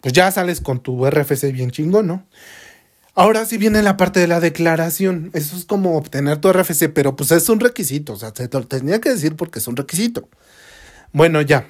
Pues 0.00 0.12
ya 0.12 0.30
sales 0.30 0.60
con 0.60 0.80
tu 0.80 1.04
RFC 1.04 1.52
bien 1.52 1.70
chingón, 1.70 2.06
¿no? 2.06 2.26
Ahora 3.14 3.44
sí 3.44 3.58
viene 3.58 3.82
la 3.82 3.96
parte 3.96 4.20
de 4.20 4.26
la 4.26 4.40
declaración. 4.40 5.30
Eso 5.34 5.56
es 5.56 5.64
como 5.64 5.96
obtener 5.96 6.38
tu 6.38 6.52
RFC, 6.52 6.88
pero 6.92 7.14
pues 7.14 7.30
es 7.30 7.48
un 7.48 7.60
requisito. 7.60 8.14
O 8.14 8.16
sea, 8.16 8.32
te 8.32 8.48
lo 8.50 8.66
tenía 8.66 9.00
que 9.00 9.10
decir 9.10 9.36
porque 9.36 9.58
es 9.58 9.68
un 9.68 9.76
requisito. 9.76 10.28
Bueno, 11.12 11.42
ya. 11.42 11.68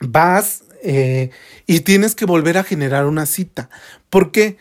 Vas 0.00 0.64
eh, 0.82 1.30
y 1.66 1.80
tienes 1.80 2.14
que 2.14 2.24
volver 2.24 2.56
a 2.56 2.64
generar 2.64 3.06
una 3.06 3.26
cita. 3.26 3.68
¿Por 4.08 4.32
qué? 4.32 4.56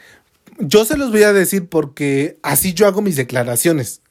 yo 0.60 0.86
se 0.86 0.98
los 0.98 1.12
voy 1.12 1.24
a 1.24 1.34
decir 1.34 1.68
porque 1.68 2.38
así 2.44 2.74
yo 2.74 2.86
hago 2.86 3.02
mis 3.02 3.16
declaraciones. 3.16 4.02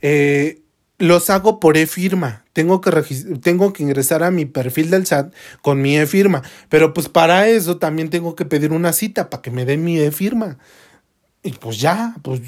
Eh, 0.00 0.62
los 0.98 1.30
hago 1.30 1.60
por 1.60 1.76
e-firma. 1.76 2.44
Tengo 2.52 2.80
que, 2.80 2.90
tengo 3.42 3.72
que 3.72 3.82
ingresar 3.82 4.22
a 4.22 4.30
mi 4.30 4.46
perfil 4.46 4.90
del 4.90 5.06
SAT 5.06 5.32
con 5.62 5.82
mi 5.82 5.96
e-firma. 5.96 6.42
Pero 6.68 6.94
pues 6.94 7.08
para 7.08 7.48
eso 7.48 7.76
también 7.78 8.10
tengo 8.10 8.34
que 8.34 8.44
pedir 8.44 8.72
una 8.72 8.92
cita 8.92 9.30
para 9.30 9.42
que 9.42 9.50
me 9.50 9.64
den 9.64 9.84
mi 9.84 9.98
e-firma. 9.98 10.58
Y 11.42 11.52
pues 11.52 11.78
ya, 11.78 12.14
pues 12.22 12.40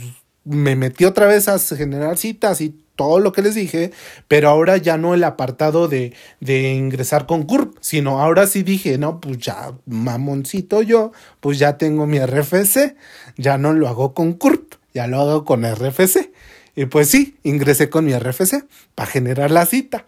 me 0.45 0.77
metí 0.77 1.05
otra 1.05 1.27
vez 1.27 1.49
a 1.49 1.59
generar 1.59 2.17
citas 2.17 2.61
y 2.61 2.75
todo 2.97 3.21
lo 3.21 3.31
que 3.31 3.43
les 3.43 3.55
dije, 3.55 3.93
pero 4.27 4.49
ahora 4.49 4.77
ya 4.77 4.99
no 4.99 5.15
el 5.15 5.23
apartado 5.23 5.87
de, 5.87 6.15
de 6.41 6.73
ingresar 6.73 7.27
con 7.27 7.45
CURP, 7.45 7.77
sino 7.81 8.21
ahora 8.21 8.49
sí 8.49 8.65
dije, 8.65 8.99
no, 8.99 9.21
pues 9.21 9.39
ya 9.39 9.73
mamoncito 9.87 10.83
yo, 10.83 11.13
pues 11.39 11.61
ya 11.61 11.79
tengo 11.79 12.09
mi 12.09 12.19
RFC, 12.19 12.97
ya 13.37 13.57
no 13.57 13.73
lo 13.73 13.87
hago 13.87 14.15
con 14.15 14.33
CURP, 14.33 14.75
ya 14.95 15.07
lo 15.07 15.21
hago 15.21 15.45
con 15.45 15.63
RFC. 15.65 16.33
Y 16.79 16.87
pues 16.87 17.09
sí, 17.09 17.37
ingresé 17.43 17.91
con 17.91 18.05
mi 18.05 18.17
RFC 18.17 18.65
para 18.95 19.11
generar 19.11 19.51
la 19.51 19.67
cita. 19.67 20.07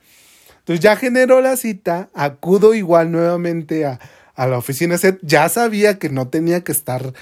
Entonces 0.61 0.79
ya 0.79 0.95
generó 0.95 1.41
la 1.41 1.57
cita, 1.57 2.11
acudo 2.15 2.75
igual 2.75 3.11
nuevamente 3.11 3.87
a, 3.87 3.99
a 4.37 4.47
la 4.47 4.57
oficina 4.57 4.97
set. 4.97 5.19
Ya 5.21 5.49
sabía 5.49 5.99
que 5.99 6.11
no 6.11 6.29
tenía 6.29 6.63
que 6.63 6.71
estar, 6.71 7.13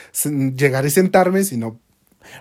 llegar 0.54 0.84
y 0.84 0.90
sentarme, 0.90 1.44
sino 1.44 1.80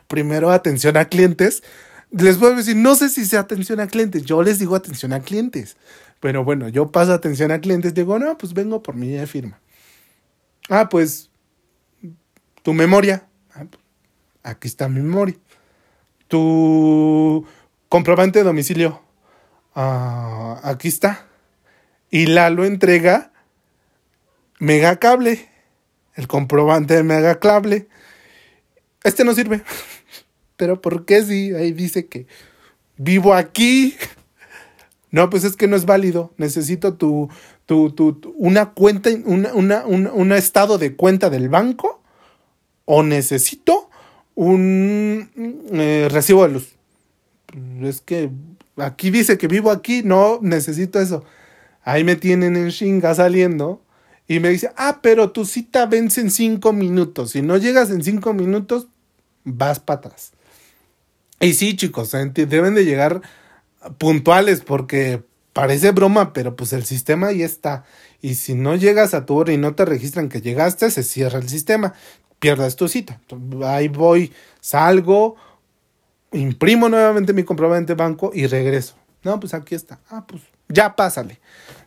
primero 0.09 0.51
atención 0.51 0.97
a 0.97 1.05
clientes 1.05 1.63
les 2.11 2.43
a 2.43 2.49
decir, 2.51 2.75
no 2.75 2.93
sé 2.95 3.07
si 3.07 3.25
sea 3.25 3.39
atención 3.39 3.79
a 3.79 3.87
clientes, 3.87 4.23
yo 4.25 4.43
les 4.43 4.59
digo 4.59 4.75
atención 4.75 5.13
a 5.13 5.21
clientes. 5.21 5.77
Pero 6.19 6.43
bueno, 6.43 6.67
yo 6.67 6.91
paso 6.91 7.13
atención 7.13 7.51
a 7.51 7.61
clientes, 7.61 7.93
digo, 7.93 8.19
no, 8.19 8.37
pues 8.37 8.53
vengo 8.53 8.83
por 8.83 8.95
mi 8.95 9.17
firma. 9.27 9.61
Ah, 10.67 10.89
pues 10.89 11.29
tu 12.63 12.73
memoria. 12.73 13.25
Ah, 13.53 13.63
pues, 13.63 13.81
aquí 14.43 14.67
está 14.67 14.89
mi 14.89 14.99
memoria. 14.99 15.37
Tu 16.27 17.45
comprobante 17.89 18.39
de 18.39 18.45
domicilio. 18.45 19.01
Ah, 19.75 20.59
aquí 20.63 20.87
está. 20.87 21.27
Y 22.09 22.27
la 22.27 22.49
lo 22.49 22.65
entrega 22.65 23.31
Megacable. 24.59 25.49
El 26.15 26.27
comprobante 26.27 26.95
de 26.95 27.03
Megacable. 27.03 27.87
Este 29.03 29.23
no 29.23 29.33
sirve. 29.33 29.63
pero 30.57 30.81
¿por 30.81 31.05
qué 31.05 31.23
si 31.23 31.53
ahí 31.53 31.71
dice 31.71 32.07
que 32.07 32.27
vivo 32.97 33.33
aquí? 33.33 33.95
No, 35.09 35.29
pues 35.29 35.45
es 35.45 35.55
que 35.55 35.67
no 35.67 35.77
es 35.77 35.85
válido. 35.85 36.33
Necesito 36.37 36.95
tu, 36.95 37.29
tu, 37.65 37.91
tu, 37.91 38.33
una 38.35 38.71
cuenta, 38.71 39.09
un, 39.23 40.31
estado 40.33 40.77
de 40.77 40.95
cuenta 40.95 41.29
del 41.29 41.47
banco 41.47 42.01
o 42.83 43.03
necesito 43.03 43.89
un 44.37 45.31
eh, 45.73 46.07
recibo 46.11 46.43
de 46.43 46.53
luz. 46.53 46.75
Es 47.81 48.01
que 48.01 48.29
aquí 48.75 49.09
dice 49.09 49.39
que 49.39 49.47
vivo 49.47 49.71
aquí, 49.71 50.03
no 50.03 50.37
necesito 50.43 50.99
eso. 50.99 51.25
Ahí 51.83 52.03
me 52.03 52.15
tienen 52.15 52.55
en 52.55 52.69
chinga 52.69 53.15
saliendo 53.15 53.81
y 54.27 54.39
me 54.39 54.49
dice, 54.49 54.69
ah, 54.77 54.99
pero 55.01 55.31
tu 55.31 55.43
cita 55.43 55.87
vence 55.87 56.21
en 56.21 56.29
cinco 56.29 56.71
minutos. 56.71 57.31
Si 57.31 57.41
no 57.41 57.57
llegas 57.57 57.89
en 57.89 58.03
cinco 58.03 58.33
minutos, 58.33 58.87
vas 59.43 59.79
para 59.79 60.01
atrás. 60.01 60.33
Y 61.39 61.53
sí, 61.53 61.75
chicos, 61.75 62.11
deben 62.11 62.75
de 62.75 62.85
llegar 62.85 63.23
puntuales 63.97 64.61
porque 64.61 65.23
parece 65.53 65.89
broma, 65.89 66.33
pero 66.33 66.55
pues 66.55 66.73
el 66.73 66.85
sistema 66.85 67.27
ahí 67.27 67.41
está. 67.41 67.85
Y 68.21 68.35
si 68.35 68.53
no 68.53 68.75
llegas 68.75 69.15
a 69.15 69.25
tu 69.25 69.35
hora 69.35 69.51
y 69.51 69.57
no 69.57 69.73
te 69.73 69.83
registran 69.85 70.29
que 70.29 70.41
llegaste, 70.41 70.91
se 70.91 71.01
cierra 71.01 71.39
el 71.39 71.49
sistema. 71.49 71.95
Pierdes 72.39 72.75
tu 72.75 72.87
cita. 72.87 73.19
Ahí 73.65 73.87
voy, 73.87 74.31
salgo, 74.61 75.35
imprimo 76.31 76.89
nuevamente 76.89 77.33
mi 77.33 77.43
comprobante 77.43 77.95
banco 77.95 78.31
y 78.33 78.47
regreso. 78.47 78.95
No, 79.23 79.39
pues 79.39 79.53
aquí 79.53 79.75
está. 79.75 79.99
Ah, 80.09 80.25
pues 80.27 80.43
ya 80.69 80.95
pásale. 80.95 81.39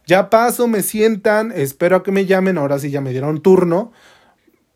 Ya 0.07 0.31
paso, 0.31 0.67
me 0.67 0.83
sientan, 0.83 1.53
espero 1.55 1.97
a 1.97 2.03
que 2.03 2.13
me 2.13 2.27
llamen. 2.27 2.59
Ahora 2.59 2.79
sí 2.79 2.91
ya 2.91 3.01
me 3.01 3.11
dieron 3.11 3.43
turno. 3.43 3.93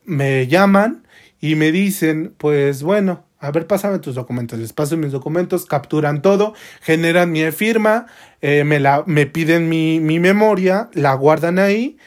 Me 0.05 0.47
llaman 0.47 1.07
y 1.41 1.57
me 1.57 1.73
dicen, 1.73 2.35
pues 2.37 2.83
bueno, 2.83 3.25
a 3.39 3.51
ver, 3.51 3.67
pásame 3.67 3.99
tus 3.99 4.15
documentos. 4.15 4.59
Les 4.59 4.73
paso 4.73 4.97
mis 4.97 5.13
documentos, 5.13 5.67
capturan 5.67 6.23
todo, 6.23 6.55
generan 6.81 7.33
mi 7.33 7.51
firma, 7.53 8.07
eh, 8.41 8.65
me, 8.65 8.81
la, 8.81 9.05
me 9.07 9.27
piden 9.27 9.69
mi, 9.69 10.01
mi 10.01 10.19
memoria, 10.21 10.89
la 10.95 11.13
guardan 11.15 11.59
ahí 11.59 11.99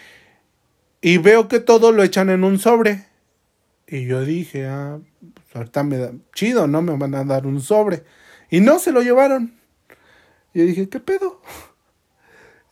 y 1.02 1.18
veo 1.18 1.48
que 1.48 1.60
todo 1.60 1.92
lo 1.92 2.04
echan 2.04 2.30
en 2.30 2.44
un 2.44 2.60
sobre. 2.60 3.07
Y 3.88 4.06
yo 4.06 4.26
dije, 4.26 4.66
ah, 4.68 5.00
pues 5.34 5.56
ahorita 5.56 5.84
me 5.84 5.98
da 5.98 6.12
chido, 6.34 6.68
¿no? 6.68 6.82
Me 6.82 6.98
van 6.98 7.16
a 7.16 7.24
dar 7.24 7.48
un 7.48 7.62
sobre. 7.62 8.04
Y 8.50 8.60
no 8.60 8.80
se 8.80 8.92
lo 8.92 9.02
llevaron. 9.02 9.54
Yo 10.54 10.64
dije, 10.64 10.90
¿qué 10.90 11.00
pedo? 11.00 11.42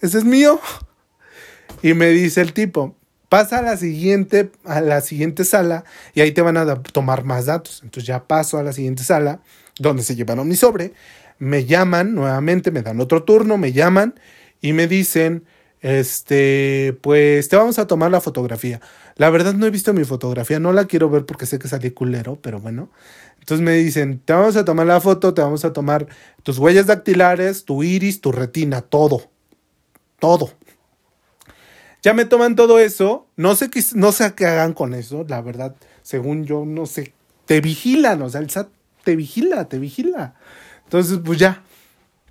Ese 0.02 0.18
es 0.18 0.26
mío. 0.26 0.60
Y 1.82 1.94
me 1.94 2.08
dice 2.10 2.42
el 2.42 2.54
tipo, 2.54 2.96
pasa 3.30 3.60
a 3.60 3.62
la 3.62 3.78
siguiente, 3.78 4.52
a 4.66 4.82
la 4.82 5.02
siguiente 5.02 5.44
sala 5.44 5.84
y 6.14 6.22
ahí 6.22 6.32
te 6.32 6.42
van 6.42 6.58
a 6.58 6.84
tomar 6.84 7.24
más 7.24 7.46
datos. 7.46 7.82
Entonces 7.84 8.08
ya 8.08 8.28
paso 8.28 8.58
a 8.58 8.64
la 8.64 8.74
siguiente 8.74 9.04
sala 9.04 9.40
donde 9.80 10.04
se 10.04 10.16
llevaron 10.16 10.48
mi 10.48 10.56
sobre. 10.56 10.94
Me 11.38 11.66
llaman 11.66 12.16
nuevamente, 12.16 12.72
me 12.72 12.82
dan 12.82 13.00
otro 13.02 13.24
turno, 13.24 13.58
me 13.58 13.72
llaman 13.74 14.16
y 14.62 14.74
me 14.74 14.88
dicen, 14.88 15.46
este, 15.82 16.98
pues 17.02 17.50
te 17.50 17.56
vamos 17.56 17.78
a 17.78 17.88
tomar 17.88 18.10
la 18.10 18.22
fotografía. 18.22 18.82
La 19.16 19.30
verdad 19.30 19.54
no 19.54 19.66
he 19.66 19.70
visto 19.70 19.94
mi 19.94 20.04
fotografía, 20.04 20.60
no 20.60 20.74
la 20.74 20.86
quiero 20.86 21.10
ver 21.10 21.26
porque 21.26 21.46
sé 21.46 21.58
que 21.58 21.70
salí 21.70 21.92
culero, 21.92 22.38
pero 22.42 22.60
bueno. 22.60 22.90
Entonces 23.40 23.64
me 23.64 23.74
dicen, 23.74 24.20
te 24.20 24.34
vamos 24.34 24.56
a 24.58 24.66
tomar 24.66 24.88
la 24.88 25.00
foto, 25.00 25.34
te 25.34 25.42
vamos 25.42 25.64
a 25.64 25.72
tomar 25.72 26.08
tus 26.44 26.58
huellas 26.58 26.88
dactilares, 26.88 27.64
tu 27.64 27.84
iris, 27.84 28.20
tu 28.20 28.32
retina, 28.32 28.82
todo. 28.82 29.30
Todo. 30.20 30.52
Ya 32.02 32.14
me 32.14 32.26
toman 32.26 32.56
todo 32.56 32.78
eso, 32.78 33.28
no 33.36 33.56
sé 33.56 33.70
qué, 33.70 33.84
no 33.94 34.12
sé 34.12 34.34
qué 34.36 34.46
hagan 34.46 34.74
con 34.74 34.94
eso, 34.94 35.26
la 35.28 35.42
verdad, 35.42 35.76
según 36.04 36.46
yo, 36.46 36.64
no 36.66 36.86
sé, 36.86 37.14
te 37.46 37.62
vigilan, 37.62 38.22
o 38.22 38.30
sea, 38.30 38.42
el 38.42 38.50
SAT 38.50 38.70
te 39.04 39.16
vigila, 39.16 39.66
te 39.70 39.80
vigila. 39.80 40.36
Entonces, 40.84 41.20
pues 41.24 41.40
ya, 41.40 41.64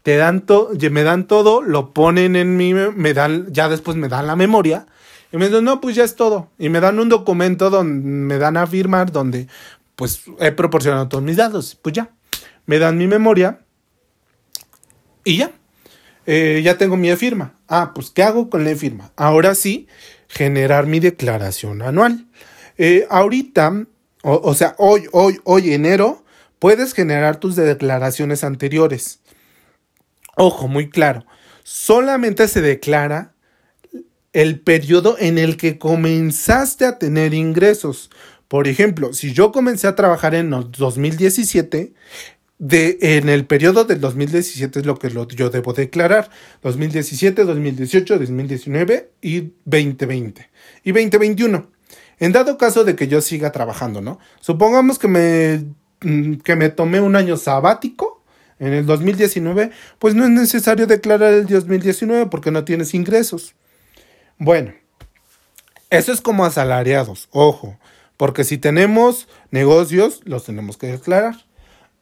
te 0.02 0.16
dan 0.16 0.42
todo, 0.42 0.70
me 0.90 1.02
dan 1.02 1.26
todo, 1.26 1.62
lo 1.62 1.92
ponen 1.92 2.36
en 2.36 2.56
mí, 2.56 2.74
me 2.74 3.14
dan, 3.14 3.52
ya 3.52 3.68
después 3.68 3.96
me 3.96 4.08
dan 4.08 4.26
la 4.26 4.36
memoria, 4.36 4.86
y 5.34 5.36
me 5.36 5.48
dicen, 5.48 5.64
no, 5.64 5.80
pues 5.80 5.96
ya 5.96 6.04
es 6.04 6.14
todo. 6.14 6.52
Y 6.60 6.68
me 6.68 6.78
dan 6.78 7.00
un 7.00 7.08
documento 7.08 7.68
donde 7.68 8.08
me 8.08 8.38
dan 8.38 8.56
a 8.56 8.68
firmar, 8.68 9.10
donde 9.10 9.48
pues 9.96 10.22
he 10.38 10.52
proporcionado 10.52 11.08
todos 11.08 11.24
mis 11.24 11.36
datos. 11.36 11.74
Pues 11.74 11.92
ya, 11.92 12.12
me 12.66 12.78
dan 12.78 12.96
mi 12.96 13.08
memoria 13.08 13.58
y 15.24 15.38
ya. 15.38 15.50
Eh, 16.26 16.60
ya 16.62 16.78
tengo 16.78 16.96
mi 16.96 17.10
firma. 17.16 17.58
Ah, 17.66 17.90
pues 17.96 18.12
¿qué 18.12 18.22
hago 18.22 18.48
con 18.48 18.64
la 18.64 18.76
firma? 18.76 19.10
Ahora 19.16 19.56
sí, 19.56 19.88
generar 20.28 20.86
mi 20.86 21.00
declaración 21.00 21.82
anual. 21.82 22.28
Eh, 22.78 23.04
ahorita, 23.10 23.86
o, 24.22 24.54
sea, 24.54 24.76
hoy, 24.78 25.08
hoy, 25.10 25.40
hoy, 25.42 25.74
enero, 25.74 26.24
puedes 26.60 26.94
generar 26.94 27.40
tus 27.40 27.56
declaraciones 27.56 28.44
anteriores. 28.44 29.18
Ojo, 30.36 30.68
muy 30.68 30.90
claro. 30.90 31.26
Solamente 31.64 32.46
se 32.46 32.60
declara 32.60 33.33
el 34.34 34.60
periodo 34.60 35.16
en 35.18 35.38
el 35.38 35.56
que 35.56 35.78
comenzaste 35.78 36.84
a 36.84 36.98
tener 36.98 37.32
ingresos. 37.32 38.10
Por 38.48 38.68
ejemplo, 38.68 39.14
si 39.14 39.32
yo 39.32 39.52
comencé 39.52 39.86
a 39.86 39.94
trabajar 39.94 40.34
en 40.34 40.50
2017, 40.50 41.94
de, 42.58 42.98
en 43.00 43.28
el 43.28 43.46
periodo 43.46 43.84
del 43.84 44.00
2017 44.00 44.80
es 44.80 44.86
lo 44.86 44.98
que 44.98 45.10
yo 45.36 45.50
debo 45.50 45.72
declarar. 45.72 46.30
2017, 46.62 47.44
2018, 47.44 48.18
2019 48.18 49.10
y 49.22 49.52
2020. 49.64 50.50
Y 50.82 50.92
2021. 50.92 51.70
En 52.18 52.32
dado 52.32 52.58
caso 52.58 52.84
de 52.84 52.96
que 52.96 53.08
yo 53.08 53.20
siga 53.20 53.52
trabajando, 53.52 54.00
¿no? 54.00 54.18
Supongamos 54.40 54.98
que 54.98 55.08
me, 55.08 55.64
mm, 56.02 56.36
que 56.36 56.56
me 56.56 56.70
tomé 56.70 57.00
un 57.00 57.16
año 57.16 57.36
sabático 57.36 58.22
en 58.58 58.72
el 58.72 58.86
2019, 58.86 59.70
pues 59.98 60.14
no 60.14 60.24
es 60.24 60.30
necesario 60.30 60.86
declarar 60.86 61.34
el 61.34 61.46
2019 61.46 62.26
porque 62.26 62.50
no 62.50 62.64
tienes 62.64 62.94
ingresos. 62.94 63.54
Bueno, 64.38 64.74
eso 65.90 66.12
es 66.12 66.20
como 66.20 66.44
asalariados, 66.44 67.28
ojo, 67.30 67.78
porque 68.16 68.44
si 68.44 68.58
tenemos 68.58 69.28
negocios, 69.50 70.20
los 70.24 70.44
tenemos 70.44 70.76
que 70.76 70.88
declarar. 70.88 71.36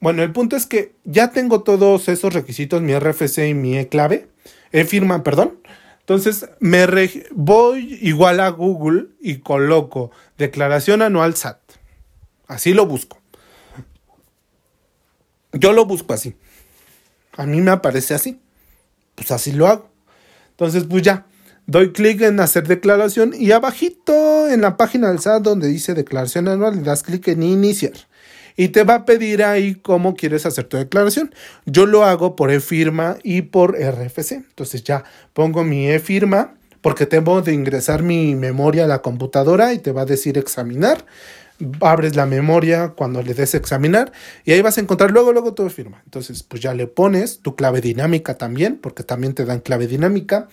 Bueno, 0.01 0.23
el 0.23 0.33
punto 0.33 0.57
es 0.57 0.67
que 0.67 0.95
ya 1.05 1.31
tengo 1.31 1.63
todos 1.63 2.09
esos 2.09 2.35
requisitos, 2.35 2.83
mi 2.83 2.99
RFC 2.99 3.49
y 3.49 3.55
mi 3.55 3.79
e-clave, 3.79 4.29
e-firma, 4.73 5.23
perdón. 5.23 5.59
Entonces 6.01 6.49
me 6.59 6.87
voy 7.31 7.99
igual 8.03 8.41
a 8.41 8.49
Google 8.49 9.07
y 9.21 9.39
coloco 9.39 10.11
declaración 10.37 11.03
anual 11.03 11.37
SAT. 11.37 11.59
Así 12.49 12.75
lo 12.75 12.87
busco. 12.87 13.19
Yo 15.53 15.73
lo 15.73 15.85
busco 15.87 16.13
así. 16.13 16.35
A 17.37 17.47
mí 17.47 17.61
me 17.61 17.71
aparece 17.71 18.15
así. 18.15 18.41
Pues 19.15 19.31
así 19.31 19.53
lo 19.53 19.69
hago. 19.69 19.89
Entonces, 20.51 20.85
pues 20.85 21.03
ya. 21.03 21.27
Doy 21.67 21.93
clic 21.93 22.21
en 22.23 22.41
hacer 22.41 22.67
declaración 22.67 23.35
y 23.39 23.53
abajito 23.53 24.49
en 24.49 24.63
la 24.63 24.77
página 24.77 25.09
del 25.09 25.21
SAT 25.21 25.43
donde 25.43 25.69
dice 25.69 25.95
declaración 25.95 26.49
anual 26.49 26.77
le 26.77 26.83
das 26.83 27.03
clic 27.03 27.29
en 27.29 27.43
iniciar 27.43 27.93
y 28.57 28.69
te 28.69 28.85
va 28.85 28.95
a 28.95 29.05
pedir 29.05 29.43
ahí 29.45 29.77
cómo 29.77 30.15
quieres 30.15 30.45
hacer 30.47 30.65
tu 30.65 30.77
declaración. 30.77 31.35
Yo 31.65 31.87
lo 31.87 32.05
hago 32.05 32.37
por 32.37 32.51
e-firma 32.51 33.17
y 33.23 33.43
por 33.43 33.77
RFC. 33.77 34.33
Entonces 34.33 34.85
ya 34.85 35.05
pongo 35.33 35.65
mi 35.65 35.89
e-firma 35.89 36.55
porque 36.81 37.07
tengo 37.07 37.43
de 37.43 37.55
ingresar 37.55 38.03
mi 38.03 38.35
memoria 38.35 38.85
a 38.85 38.89
la 38.89 39.01
computadora 39.01 39.73
y 39.73 39.79
te 39.79 39.93
va 39.93 40.03
a 40.03 40.07
decir 40.07 40.39
examinar. 40.39 41.07
Abres 41.81 42.17
la 42.17 42.27
memoria 42.27 42.89
cuando 42.89 43.23
le 43.23 43.35
des 43.35 43.55
examinar 43.55 44.11
y 44.45 44.53
ahí 44.53 44.63
vas 44.63 44.79
a 44.79 44.81
encontrar 44.81 45.13
luego, 45.13 45.33
luego 45.33 45.55
tu 45.55 45.69
firma. 45.71 46.03
Entonces, 46.05 46.43
pues 46.43 46.61
ya 46.61 46.75
le 46.75 46.89
pones 46.89 47.39
tu 47.39 47.55
clave 47.55 47.81
dinámica 47.81 48.37
también, 48.37 48.79
porque 48.83 49.05
también 49.05 49.35
te 49.35 49.45
dan 49.45 49.61
clave 49.61 49.87
dinámica 49.87 50.49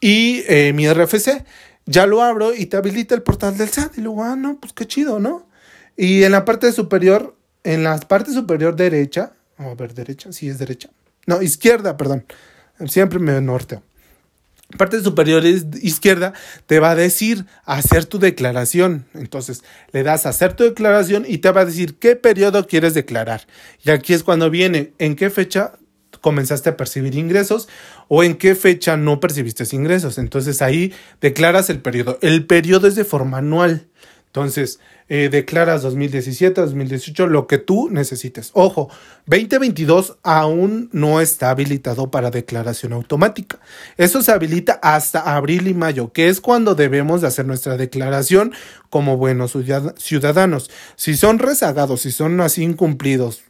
y 0.00 0.42
eh, 0.46 0.72
mi 0.74 0.88
RFC. 0.88 1.44
Ya 1.86 2.06
lo 2.06 2.22
abro 2.22 2.54
y 2.54 2.66
te 2.66 2.76
habilita 2.76 3.14
el 3.14 3.22
portal 3.22 3.56
del 3.56 3.68
SAT. 3.68 3.98
Y 3.98 4.02
luego, 4.02 4.22
ah, 4.22 4.36
no, 4.36 4.58
pues 4.60 4.72
qué 4.72 4.86
chido, 4.86 5.20
¿no? 5.20 5.48
Y 5.96 6.22
en 6.24 6.32
la 6.32 6.44
parte 6.44 6.70
superior, 6.72 7.34
en 7.64 7.82
la 7.82 7.98
parte 7.98 8.32
superior 8.32 8.76
derecha, 8.76 9.32
a 9.56 9.74
ver, 9.74 9.94
derecha, 9.94 10.32
sí 10.32 10.48
es 10.48 10.58
derecha. 10.58 10.90
No, 11.26 11.42
izquierda, 11.42 11.96
perdón. 11.96 12.24
Siempre 12.86 13.18
me 13.18 13.40
norteo. 13.40 13.82
Parte 14.76 15.00
superior 15.00 15.46
izquierda 15.46 16.34
te 16.66 16.78
va 16.78 16.90
a 16.90 16.94
decir 16.94 17.46
hacer 17.64 18.04
tu 18.04 18.18
declaración. 18.18 19.06
Entonces 19.14 19.64
le 19.92 20.02
das 20.02 20.26
hacer 20.26 20.52
tu 20.52 20.64
declaración 20.64 21.24
y 21.26 21.38
te 21.38 21.50
va 21.50 21.62
a 21.62 21.64
decir 21.64 21.98
qué 21.98 22.16
periodo 22.16 22.66
quieres 22.66 22.92
declarar. 22.92 23.46
Y 23.82 23.90
aquí 23.90 24.12
es 24.12 24.22
cuando 24.22 24.50
viene 24.50 24.92
en 24.98 25.16
qué 25.16 25.30
fecha 25.30 25.72
comenzaste 26.20 26.70
a 26.70 26.76
percibir 26.76 27.14
ingresos 27.14 27.68
o 28.08 28.22
en 28.22 28.36
qué 28.36 28.54
fecha 28.54 28.96
no 28.96 29.20
percibiste 29.20 29.64
ingresos. 29.72 30.18
Entonces 30.18 30.62
ahí 30.62 30.92
declaras 31.20 31.70
el 31.70 31.80
periodo. 31.80 32.18
El 32.22 32.46
periodo 32.46 32.86
es 32.88 32.94
de 32.94 33.04
forma 33.04 33.38
anual. 33.38 33.86
Entonces, 34.26 34.78
eh, 35.08 35.30
declaras 35.30 35.80
2017, 35.82 36.60
2018, 36.60 37.28
lo 37.28 37.46
que 37.46 37.56
tú 37.56 37.88
necesites. 37.90 38.50
Ojo, 38.52 38.90
2022 39.26 40.18
aún 40.22 40.90
no 40.92 41.22
está 41.22 41.48
habilitado 41.48 42.10
para 42.10 42.30
declaración 42.30 42.92
automática. 42.92 43.58
Eso 43.96 44.20
se 44.22 44.32
habilita 44.32 44.78
hasta 44.82 45.34
abril 45.34 45.66
y 45.66 45.72
mayo, 45.72 46.12
que 46.12 46.28
es 46.28 46.42
cuando 46.42 46.74
debemos 46.74 47.22
de 47.22 47.28
hacer 47.28 47.46
nuestra 47.46 47.78
declaración 47.78 48.52
como 48.90 49.16
buenos 49.16 49.56
ciudadanos. 49.96 50.70
Si 50.96 51.16
son 51.16 51.38
rezagados, 51.38 52.02
si 52.02 52.10
son 52.10 52.38
así 52.42 52.62
incumplidos, 52.62 53.47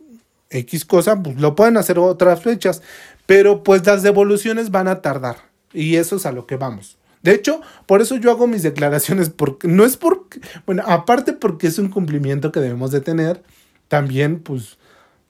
X 0.50 0.84
cosa, 0.84 1.22
pues 1.22 1.40
lo 1.40 1.54
pueden 1.54 1.76
hacer 1.76 1.98
otras 1.98 2.42
fechas, 2.42 2.82
pero 3.26 3.62
pues 3.62 3.84
las 3.87 4.02
devoluciones 4.02 4.70
van 4.70 4.88
a 4.88 5.02
tardar 5.02 5.37
y 5.72 5.96
eso 5.96 6.16
es 6.16 6.26
a 6.26 6.32
lo 6.32 6.46
que 6.46 6.56
vamos. 6.56 6.98
De 7.22 7.32
hecho, 7.32 7.61
por 7.87 8.00
eso 8.00 8.16
yo 8.16 8.30
hago 8.30 8.46
mis 8.46 8.62
declaraciones, 8.62 9.28
porque 9.28 9.68
no 9.68 9.84
es 9.84 9.96
porque, 9.96 10.40
bueno, 10.66 10.82
aparte 10.87 11.32
porque 11.32 11.66
es 11.66 11.78
un 11.78 11.88
cumplimiento 11.88 12.52
que 12.52 12.61
debemos 12.61 12.90
de 12.90 13.00
tener, 13.00 13.42
también 13.88 14.40
pues 14.40 14.78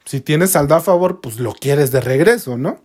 si 0.05 0.21
tienes 0.21 0.51
saldo 0.51 0.75
a 0.75 0.81
favor, 0.81 1.21
pues 1.21 1.39
lo 1.39 1.53
quieres 1.53 1.91
de 1.91 2.01
regreso, 2.01 2.57
¿no? 2.57 2.83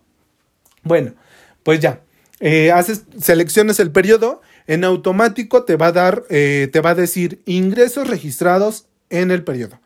Bueno, 0.82 1.14
pues 1.62 1.80
ya, 1.80 2.00
eh, 2.40 2.72
haces, 2.72 3.04
selecciones 3.18 3.80
el 3.80 3.90
periodo, 3.90 4.42
en 4.66 4.84
automático 4.84 5.64
te 5.64 5.76
va 5.76 5.86
a 5.86 5.92
dar, 5.92 6.24
eh, 6.30 6.68
te 6.72 6.80
va 6.80 6.90
a 6.90 6.94
decir 6.94 7.42
ingresos 7.46 8.08
registrados 8.08 8.86
en 9.10 9.30
el 9.30 9.44
periodo. 9.44 9.80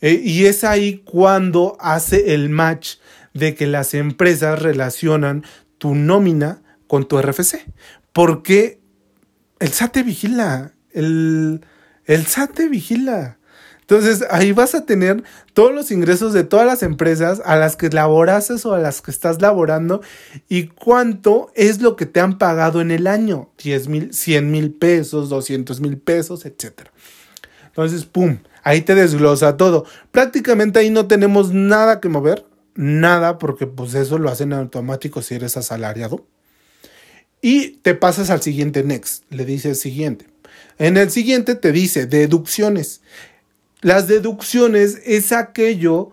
Eh, 0.00 0.20
y 0.24 0.46
es 0.46 0.64
ahí 0.64 0.98
cuando 1.04 1.76
hace 1.80 2.34
el 2.34 2.48
match 2.48 2.96
de 3.34 3.54
que 3.54 3.66
las 3.66 3.94
empresas 3.94 4.60
relacionan 4.60 5.44
tu 5.78 5.94
nómina 5.94 6.62
con 6.86 7.06
tu 7.06 7.20
RFC. 7.20 7.66
Porque 8.12 8.80
el 9.58 9.72
SAT 9.72 9.92
te 9.92 10.02
vigila. 10.02 10.72
El, 10.92 11.64
el 12.06 12.26
SAT 12.26 12.54
te 12.54 12.68
vigila. 12.68 13.38
Entonces 13.90 14.24
ahí 14.30 14.52
vas 14.52 14.76
a 14.76 14.86
tener 14.86 15.24
todos 15.52 15.74
los 15.74 15.90
ingresos 15.90 16.32
de 16.32 16.44
todas 16.44 16.64
las 16.64 16.84
empresas 16.84 17.42
a 17.44 17.56
las 17.56 17.74
que 17.74 17.88
laborases 17.88 18.64
o 18.64 18.72
a 18.72 18.78
las 18.78 19.02
que 19.02 19.10
estás 19.10 19.42
laborando 19.42 20.00
y 20.48 20.68
cuánto 20.68 21.50
es 21.56 21.80
lo 21.80 21.96
que 21.96 22.06
te 22.06 22.20
han 22.20 22.38
pagado 22.38 22.80
en 22.80 22.92
el 22.92 23.08
año. 23.08 23.50
10 23.60 23.88
mil, 23.88 24.14
100 24.14 24.48
mil 24.48 24.72
pesos, 24.72 25.28
200 25.28 25.80
mil 25.80 25.98
pesos, 25.98 26.46
etc. 26.46 26.88
Entonces, 27.66 28.04
¡pum! 28.04 28.38
Ahí 28.62 28.82
te 28.82 28.94
desglosa 28.94 29.56
todo. 29.56 29.84
Prácticamente 30.10 30.78
ahí 30.78 30.90
no 30.90 31.06
tenemos 31.06 31.52
nada 31.52 32.00
que 32.00 32.08
mover, 32.08 32.46
nada, 32.74 33.38
porque 33.38 33.66
pues 33.66 33.94
eso 33.94 34.18
lo 34.18 34.30
hacen 34.30 34.52
automático 34.52 35.22
si 35.22 35.34
eres 35.34 35.56
asalariado. 35.56 36.26
Y 37.42 37.78
te 37.82 37.94
pasas 37.94 38.30
al 38.30 38.42
siguiente 38.42 38.82
next, 38.82 39.24
le 39.30 39.44
dices 39.44 39.80
siguiente. 39.80 40.26
En 40.78 40.96
el 40.96 41.10
siguiente 41.10 41.54
te 41.54 41.72
dice 41.72 42.06
deducciones. 42.06 43.00
Las 43.80 44.08
deducciones 44.08 45.00
es 45.04 45.32
aquello 45.32 46.10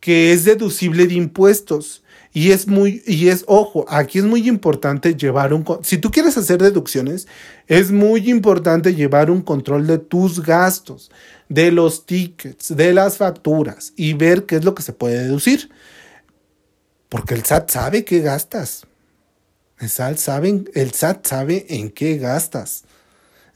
que 0.00 0.32
es 0.32 0.44
deducible 0.44 1.06
de 1.06 1.14
impuestos. 1.14 2.03
Y 2.36 2.50
es 2.50 2.66
muy, 2.66 3.00
y 3.06 3.28
es, 3.28 3.44
ojo, 3.46 3.84
aquí 3.88 4.18
es 4.18 4.24
muy 4.24 4.48
importante 4.48 5.14
llevar 5.14 5.54
un, 5.54 5.64
si 5.82 5.98
tú 5.98 6.10
quieres 6.10 6.36
hacer 6.36 6.60
deducciones, 6.60 7.28
es 7.68 7.92
muy 7.92 8.28
importante 8.28 8.92
llevar 8.92 9.30
un 9.30 9.40
control 9.40 9.86
de 9.86 9.98
tus 9.98 10.42
gastos, 10.42 11.12
de 11.48 11.70
los 11.70 12.06
tickets, 12.06 12.76
de 12.76 12.92
las 12.92 13.18
facturas 13.18 13.92
y 13.94 14.14
ver 14.14 14.46
qué 14.46 14.56
es 14.56 14.64
lo 14.64 14.74
que 14.74 14.82
se 14.82 14.92
puede 14.92 15.22
deducir. 15.22 15.70
Porque 17.08 17.34
el 17.34 17.44
SAT 17.44 17.70
sabe 17.70 18.04
qué 18.04 18.18
gastas. 18.18 18.84
El 19.78 19.88
SAT 19.88 20.16
sabe, 20.16 20.64
el 20.74 20.90
SAT 20.90 21.24
sabe 21.24 21.66
en 21.68 21.88
qué 21.90 22.18
gastas. 22.18 22.82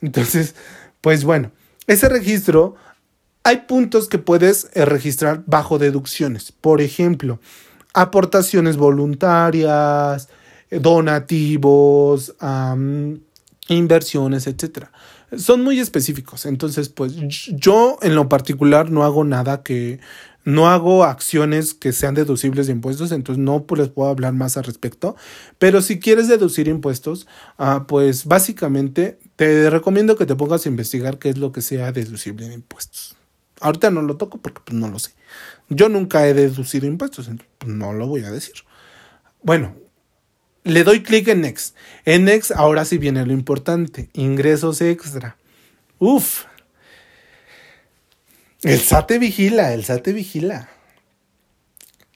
Entonces, 0.01 0.55
pues 1.01 1.25
bueno, 1.25 1.51
ese 1.89 2.09
registro, 2.09 2.77
hay 3.43 3.63
puntos 3.63 4.09
que 4.09 4.19
puedes 4.19 4.69
eh, 4.75 4.85
registrar 4.85 5.43
bajo 5.47 5.81
deducciones. 5.81 6.53
Por 6.53 6.81
ejemplo, 6.81 7.41
aportaciones 8.01 8.77
voluntarias, 8.77 10.29
donativos, 10.71 12.35
inversiones, 13.69 14.47
etcétera. 14.47 14.93
Son 15.37 15.63
muy 15.63 15.79
específicos. 15.79 16.47
Entonces, 16.47 16.89
pues 16.89 17.15
yo 17.15 17.99
en 18.03 18.15
lo 18.15 18.29
particular 18.29 18.91
no 18.91 19.05
hago 19.05 19.25
nada 19.25 19.63
que 19.63 20.01
no 20.45 20.69
hago 20.69 21.05
acciones 21.05 21.75
que 21.75 21.93
sean 21.93 22.15
deducibles 22.15 22.69
de 22.69 22.73
impuestos, 22.73 23.13
entonces 23.13 23.45
no 23.45 23.67
les 23.77 23.91
puedo 23.91 24.09
hablar 24.09 24.33
más 24.33 24.57
al 24.57 24.65
respecto. 24.65 25.15
Pero 25.59 25.83
si 25.83 26.01
quieres 26.01 26.27
deducir 26.29 26.69
impuestos, 26.69 27.27
ah, 27.59 27.85
pues 27.87 28.25
básicamente 28.25 29.19
te 29.37 29.69
recomiendo 29.69 30.17
que 30.17 30.25
te 30.25 30.37
pongas 30.37 30.65
a 30.65 30.71
investigar 30.71 31.19
qué 31.19 31.29
es 31.29 31.37
lo 31.37 31.53
que 31.53 31.61
sea 31.61 31.93
deducible 31.93 32.49
de 32.49 32.55
impuestos. 32.55 33.15
Ahorita 33.61 33.91
no 33.91 34.01
lo 34.01 34.17
toco 34.17 34.39
porque 34.39 34.63
pues, 34.65 34.79
no 34.79 34.89
lo 34.89 34.99
sé. 34.99 35.11
Yo 35.69 35.89
nunca 35.89 36.27
he 36.27 36.35
deducido 36.35 36.87
impuestos, 36.87 37.31
pues, 37.59 37.73
no 37.73 37.93
lo 37.93 38.07
voy 38.07 38.25
a 38.25 38.31
decir. 38.31 38.55
Bueno, 39.43 39.75
le 40.65 40.85
doy 40.85 41.03
clic 41.03 41.29
en 41.29 41.43
Next. 41.43 41.77
En 42.05 42.25
Next 42.25 42.53
ahora 42.53 42.85
sí 42.85 42.99
viene 42.99 43.25
lo 43.27 43.33
importante, 43.33 44.11
ingresos 44.15 44.81
extra. 44.81 45.37
Uf. 45.99 46.45
El 48.63 48.81
SAT 48.81 49.07
te 49.07 49.19
vigila, 49.19 49.73
el 49.73 49.85
SAT 49.85 50.03
te 50.03 50.13
vigila. 50.13 50.69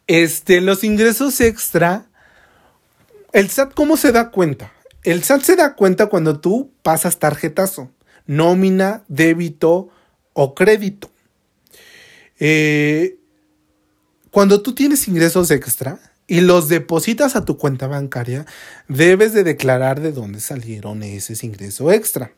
Este, 0.07 0.61
los 0.61 0.83
ingresos 0.83 1.41
extra, 1.41 2.07
el 3.33 3.49
SAT 3.49 3.75
cómo 3.75 3.97
se 3.97 4.13
da 4.13 4.31
cuenta? 4.31 4.73
El 5.05 5.23
SAT 5.23 5.43
se 5.43 5.57
da 5.57 5.75
cuenta 5.75 6.07
cuando 6.07 6.41
tú 6.41 6.73
pasas 6.83 7.19
tarjetazo, 7.19 7.91
nómina, 8.27 9.05
débito 9.09 9.91
o 10.33 10.55
crédito. 10.55 11.11
Eh, 12.39 13.19
cuando 14.33 14.63
tú 14.63 14.75
tienes 14.75 15.07
ingresos 15.09 15.51
extra 15.51 15.99
y 16.27 16.41
los 16.41 16.69
depositas 16.69 17.37
a 17.37 17.45
tu 17.45 17.59
cuenta 17.59 17.87
bancaria, 17.87 18.47
debes 18.89 19.35
de 19.35 19.45
declarar 19.45 20.01
de 20.01 20.11
dónde 20.11 20.41
salieron 20.41 21.03
ese 21.03 21.35
ingreso 21.47 21.93
extra. 21.93 22.33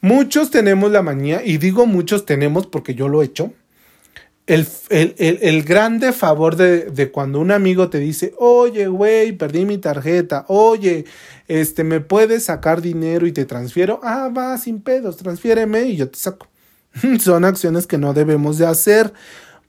Muchos 0.00 0.52
tenemos 0.52 0.92
la 0.92 1.02
manía, 1.02 1.44
y 1.44 1.58
digo 1.58 1.86
muchos 1.86 2.24
tenemos 2.26 2.68
porque 2.68 2.94
yo 2.94 3.08
lo 3.08 3.22
he 3.22 3.26
hecho, 3.26 3.52
el, 4.46 4.68
el, 4.88 5.62
grande 5.64 6.12
favor 6.12 6.54
de, 6.54 6.90
de, 6.90 7.10
cuando 7.10 7.40
un 7.40 7.50
amigo 7.50 7.90
te 7.90 7.98
dice, 7.98 8.32
oye, 8.38 8.86
güey, 8.86 9.32
perdí 9.32 9.64
mi 9.64 9.78
tarjeta, 9.78 10.44
oye, 10.46 11.06
este, 11.48 11.82
¿me 11.82 12.00
puedes 12.00 12.44
sacar 12.44 12.82
dinero 12.82 13.26
y 13.26 13.32
te 13.32 13.46
transfiero? 13.46 13.98
Ah, 14.04 14.30
va, 14.36 14.56
sin 14.58 14.80
pedos, 14.80 15.16
transfiéreme 15.16 15.86
y 15.86 15.96
yo 15.96 16.08
te 16.08 16.18
saco. 16.20 16.46
Son 17.20 17.44
acciones 17.44 17.88
que 17.88 17.98
no 17.98 18.14
debemos 18.14 18.58
de 18.58 18.66
hacer 18.66 19.12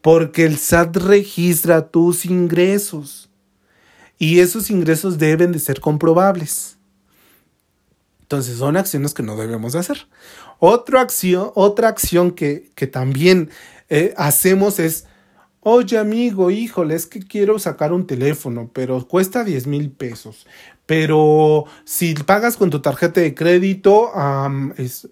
porque 0.06 0.46
el 0.46 0.60
SAT 0.60 0.98
registra 0.98 1.88
tus 1.88 2.26
ingresos 2.28 3.28
y 4.20 4.40
esos 4.40 4.70
ingresos 4.70 5.18
deben 5.18 5.52
de 5.52 5.58
ser 5.58 5.82
comprobables. 5.82 6.78
Entonces 8.22 8.60
son 8.60 8.78
acciones 8.78 9.16
que 9.16 9.24
no 9.24 9.36
debemos 9.36 9.74
de 9.74 9.80
hacer. 9.80 10.08
Otra 10.60 11.02
acción, 11.02 11.50
otra 11.56 11.88
acción 11.88 12.30
que, 12.30 12.70
también 12.92 13.50
eh, 13.90 14.14
hacemos 14.16 14.78
es, 14.78 15.08
oye 15.62 15.98
amigo, 15.98 16.52
híjole, 16.52 16.94
es 16.94 17.08
que 17.08 17.22
quiero 17.22 17.58
sacar 17.58 17.92
un 17.92 18.06
teléfono, 18.06 18.70
pero 18.72 19.08
cuesta 19.08 19.44
10 19.44 19.66
mil 19.66 19.90
pesos. 19.90 20.46
Pero 20.86 21.66
si 21.84 22.14
pagas 22.14 22.58
con 22.58 22.70
tu 22.70 22.80
tarjeta 22.80 23.22
de 23.22 23.34
crédito 23.34 24.12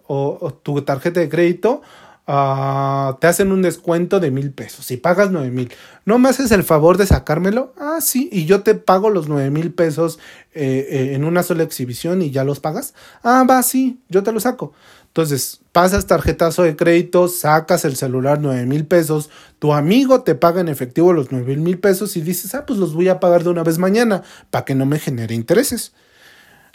o, 0.06 0.60
tu 0.62 0.84
tarjeta 0.84 1.20
de 1.20 1.30
crédito, 1.30 1.82
Ah, 2.26 3.18
te 3.20 3.28
hacen 3.28 3.52
un 3.52 3.62
descuento 3.62 4.22
de 4.22 4.32
mil 4.32 4.52
pesos. 4.52 4.86
Si 4.86 4.96
pagas 4.96 5.30
nueve 5.32 5.52
mil, 5.52 5.74
¿no 6.06 6.20
me 6.20 6.30
haces 6.30 6.52
el 6.52 6.64
favor 6.64 6.98
de 6.98 7.06
sacármelo? 7.06 7.74
Ah, 7.78 8.00
sí, 8.00 8.30
y 8.32 8.46
yo 8.46 8.64
te 8.64 8.76
pago 8.76 9.10
los 9.10 9.28
nueve 9.28 9.50
mil 9.50 9.74
pesos 9.74 10.20
eh, 10.54 10.88
eh, 10.90 11.16
en 11.16 11.26
una 11.26 11.44
sola 11.44 11.64
exhibición 11.64 12.22
y 12.22 12.32
ya 12.32 12.46
los 12.46 12.62
pagas. 12.62 12.94
Ah, 13.24 13.46
va, 13.50 13.62
sí, 13.62 14.00
yo 14.08 14.24
te 14.24 14.32
lo 14.32 14.40
saco. 14.40 14.72
Entonces, 15.08 15.60
pasas 15.74 16.08
tarjetazo 16.08 16.64
de 16.64 16.78
crédito, 16.78 17.28
sacas 17.28 17.84
el 17.84 17.98
celular 17.98 18.40
nueve 18.42 18.66
mil 18.66 18.86
pesos, 18.86 19.30
tu 19.60 19.74
amigo 19.74 20.24
te 20.24 20.34
paga 20.34 20.62
en 20.62 20.70
efectivo 20.70 21.12
los 21.12 21.32
nueve 21.32 21.58
mil 21.58 21.78
pesos 21.78 22.16
y 22.16 22.22
dices, 22.22 22.56
ah, 22.56 22.66
pues 22.66 22.80
los 22.80 22.94
voy 22.94 23.10
a 23.10 23.20
pagar 23.20 23.44
de 23.44 23.50
una 23.50 23.64
vez 23.64 23.80
mañana 23.80 24.24
para 24.50 24.64
que 24.64 24.76
no 24.76 24.86
me 24.86 25.00
genere 25.00 25.36
intereses. 25.36 25.94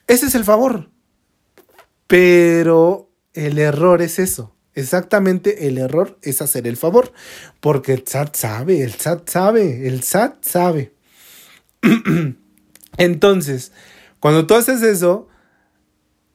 Ese 0.07 0.27
es 0.27 0.35
el 0.35 0.45
favor. 0.45 0.91
Pero 2.07 3.11
el 3.33 3.59
error 3.59 4.03
es 4.03 4.19
eso 4.19 4.55
Exactamente 4.79 5.67
el 5.67 5.77
error 5.77 6.19
es 6.23 6.41
hacer 6.41 6.69
el 6.69 6.77
favor, 6.77 7.13
porque 7.59 7.93
el 7.95 8.05
SAT 8.07 8.37
sabe, 8.37 8.85
el 8.85 8.93
SAT 8.93 9.29
sabe, 9.29 9.89
el 9.89 10.05
SAT 10.05 10.45
sabe. 10.45 10.93
Entonces, 12.97 13.73
cuando 14.21 14.47
tú 14.47 14.55
haces 14.55 14.83
eso, 14.83 15.27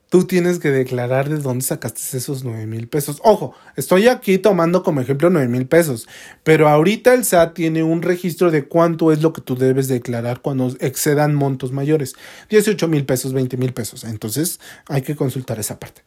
tú 0.10 0.25
tienes 0.25 0.60
que 0.60 0.71
declarar 0.71 1.29
de 1.29 1.38
dónde 1.38 1.63
sacaste 1.63 2.17
esos 2.17 2.43
9 2.43 2.67
mil 2.67 2.89
pesos. 2.89 3.21
Ojo, 3.23 3.56
estoy 3.77 4.10
aquí 4.10 4.38
tomando 4.38 4.84
como 4.84 4.99
ejemplo 4.99 5.29
9 5.29 5.47
mil 5.47 5.65
pesos, 5.65 6.10
pero 6.43 6.67
ahorita 6.67 7.13
el 7.13 7.23
SAT 7.23 7.53
tiene 7.53 7.82
un 7.82 8.01
registro 8.01 8.51
de 8.51 8.65
cuánto 8.65 9.13
es 9.13 9.21
lo 9.21 9.32
que 9.32 9.41
tú 9.41 9.56
debes 9.56 9.88
declarar 9.88 10.41
cuando 10.41 10.75
excedan 10.82 11.34
montos 11.34 11.71
mayores. 11.71 12.13
18 12.49 12.89
mil 12.89 13.06
pesos, 13.06 13.32
20 13.32 13.56
mil 13.56 13.73
pesos. 13.73 14.03
Entonces 14.03 14.60
hay 14.89 15.01
que 15.01 15.15
consultar 15.15 15.60
esa 15.60 15.79
parte. 15.79 16.03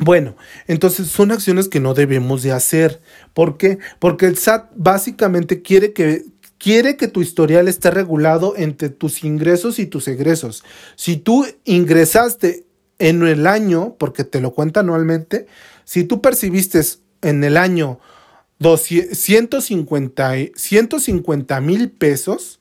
Bueno, 0.00 0.36
entonces 0.66 1.08
son 1.08 1.32
acciones 1.32 1.68
que 1.68 1.80
no 1.80 1.94
debemos 1.94 2.42
de 2.42 2.52
hacer. 2.52 3.00
¿Por 3.34 3.56
qué? 3.56 3.78
Porque 3.98 4.26
el 4.26 4.36
SAT 4.36 4.70
básicamente 4.76 5.60
quiere 5.60 5.92
que, 5.92 6.24
quiere 6.58 6.96
que 6.96 7.08
tu 7.08 7.20
historial 7.20 7.68
esté 7.68 7.90
regulado 7.90 8.54
entre 8.56 8.90
tus 8.90 9.24
ingresos 9.24 9.78
y 9.78 9.86
tus 9.86 10.06
egresos. 10.06 10.62
Si 10.96 11.16
tú 11.16 11.46
ingresaste 11.64 12.66
en 12.98 13.26
el 13.26 13.46
año, 13.46 13.96
porque 13.98 14.24
te 14.24 14.40
lo 14.40 14.52
cuenta 14.52 14.80
anualmente, 14.80 15.46
si 15.84 16.04
tú 16.04 16.20
percibiste 16.20 16.80
en 17.22 17.42
el 17.42 17.56
año 17.56 17.98
150 18.60 21.60
mil 21.60 21.90
pesos, 21.90 22.60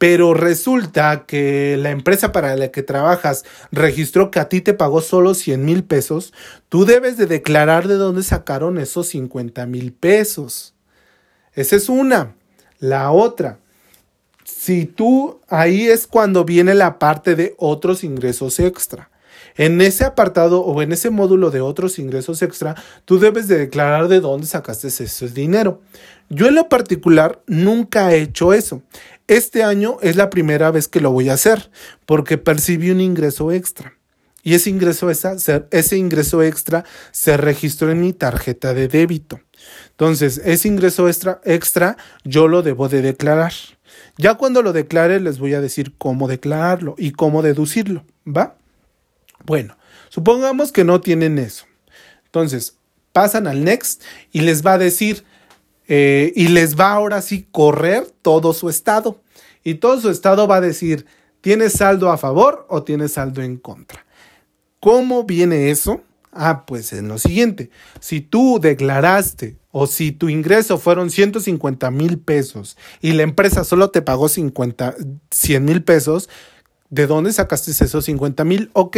pero 0.00 0.32
resulta 0.32 1.26
que 1.26 1.76
la 1.76 1.90
empresa 1.90 2.32
para 2.32 2.56
la 2.56 2.70
que 2.70 2.82
trabajas 2.82 3.44
registró 3.70 4.30
que 4.30 4.40
a 4.40 4.48
ti 4.48 4.62
te 4.62 4.72
pagó 4.72 5.02
solo 5.02 5.34
100 5.34 5.62
mil 5.62 5.84
pesos, 5.84 6.32
tú 6.70 6.86
debes 6.86 7.18
de 7.18 7.26
declarar 7.26 7.86
de 7.86 7.96
dónde 7.96 8.22
sacaron 8.22 8.78
esos 8.78 9.08
50 9.08 9.66
mil 9.66 9.92
pesos. 9.92 10.72
Esa 11.52 11.76
es 11.76 11.90
una. 11.90 12.34
La 12.78 13.10
otra, 13.10 13.58
si 14.42 14.86
tú, 14.86 15.42
ahí 15.48 15.88
es 15.88 16.06
cuando 16.06 16.46
viene 16.46 16.72
la 16.72 16.98
parte 16.98 17.36
de 17.36 17.54
otros 17.58 18.02
ingresos 18.02 18.58
extra. 18.58 19.10
En 19.58 19.82
ese 19.82 20.04
apartado 20.04 20.62
o 20.62 20.80
en 20.80 20.92
ese 20.92 21.10
módulo 21.10 21.50
de 21.50 21.60
otros 21.60 21.98
ingresos 21.98 22.40
extra, 22.40 22.74
tú 23.04 23.18
debes 23.18 23.48
de 23.48 23.58
declarar 23.58 24.08
de 24.08 24.20
dónde 24.20 24.46
sacaste 24.46 24.88
ese 24.88 25.28
dinero. 25.28 25.82
Yo 26.30 26.46
en 26.46 26.54
lo 26.54 26.68
particular 26.68 27.42
nunca 27.46 28.14
he 28.14 28.22
hecho 28.22 28.54
eso. 28.54 28.82
Este 29.30 29.62
año 29.62 29.98
es 30.02 30.16
la 30.16 30.28
primera 30.28 30.72
vez 30.72 30.88
que 30.88 31.00
lo 31.00 31.12
voy 31.12 31.28
a 31.28 31.34
hacer 31.34 31.70
porque 32.04 32.36
percibí 32.36 32.90
un 32.90 33.00
ingreso 33.00 33.52
extra. 33.52 33.96
Y 34.42 34.54
ese 34.54 34.70
ingreso, 34.70 35.08
ese 35.08 35.96
ingreso 35.96 36.42
extra 36.42 36.84
se 37.12 37.36
registró 37.36 37.92
en 37.92 38.00
mi 38.00 38.12
tarjeta 38.12 38.74
de 38.74 38.88
débito. 38.88 39.38
Entonces, 39.90 40.40
ese 40.44 40.66
ingreso 40.66 41.06
extra, 41.06 41.40
extra 41.44 41.96
yo 42.24 42.48
lo 42.48 42.62
debo 42.62 42.88
de 42.88 43.02
declarar. 43.02 43.52
Ya 44.16 44.34
cuando 44.34 44.62
lo 44.62 44.72
declare 44.72 45.20
les 45.20 45.38
voy 45.38 45.54
a 45.54 45.60
decir 45.60 45.94
cómo 45.96 46.26
declararlo 46.26 46.96
y 46.98 47.12
cómo 47.12 47.42
deducirlo. 47.42 48.04
¿Va? 48.26 48.56
Bueno, 49.44 49.76
supongamos 50.08 50.72
que 50.72 50.82
no 50.82 51.00
tienen 51.00 51.38
eso. 51.38 51.66
Entonces, 52.24 52.78
pasan 53.12 53.46
al 53.46 53.62
next 53.62 54.02
y 54.32 54.40
les 54.40 54.66
va 54.66 54.72
a 54.72 54.78
decir, 54.78 55.24
eh, 55.92 56.32
y 56.36 56.46
les 56.46 56.78
va 56.78 56.92
ahora 56.92 57.20
sí 57.20 57.48
correr 57.50 58.06
todo 58.22 58.52
su 58.54 58.70
estado. 58.70 59.20
Y 59.64 59.74
todo 59.74 60.00
su 60.00 60.08
estado 60.08 60.46
va 60.46 60.56
a 60.56 60.60
decir, 60.60 61.04
¿tienes 61.40 61.72
saldo 61.72 62.10
a 62.12 62.16
favor 62.16 62.64
o 62.68 62.84
tienes 62.84 63.14
saldo 63.14 63.42
en 63.42 63.56
contra? 63.56 64.06
¿Cómo 64.78 65.24
viene 65.24 65.70
eso? 65.70 66.00
Ah, 66.32 66.64
pues 66.64 66.92
en 66.92 67.08
lo 67.08 67.18
siguiente, 67.18 67.70
si 67.98 68.20
tú 68.20 68.60
declaraste 68.62 69.56
o 69.72 69.88
si 69.88 70.12
tu 70.12 70.28
ingreso 70.28 70.78
fueron 70.78 71.10
150 71.10 71.90
mil 71.90 72.20
pesos 72.20 72.78
y 73.00 73.14
la 73.14 73.24
empresa 73.24 73.64
solo 73.64 73.90
te 73.90 74.00
pagó 74.00 74.28
50, 74.28 74.94
100 75.32 75.64
mil 75.64 75.82
pesos, 75.82 76.28
¿de 76.88 77.08
dónde 77.08 77.32
sacaste 77.32 77.72
esos 77.72 78.04
50 78.04 78.44
mil? 78.44 78.70
Ok, 78.74 78.96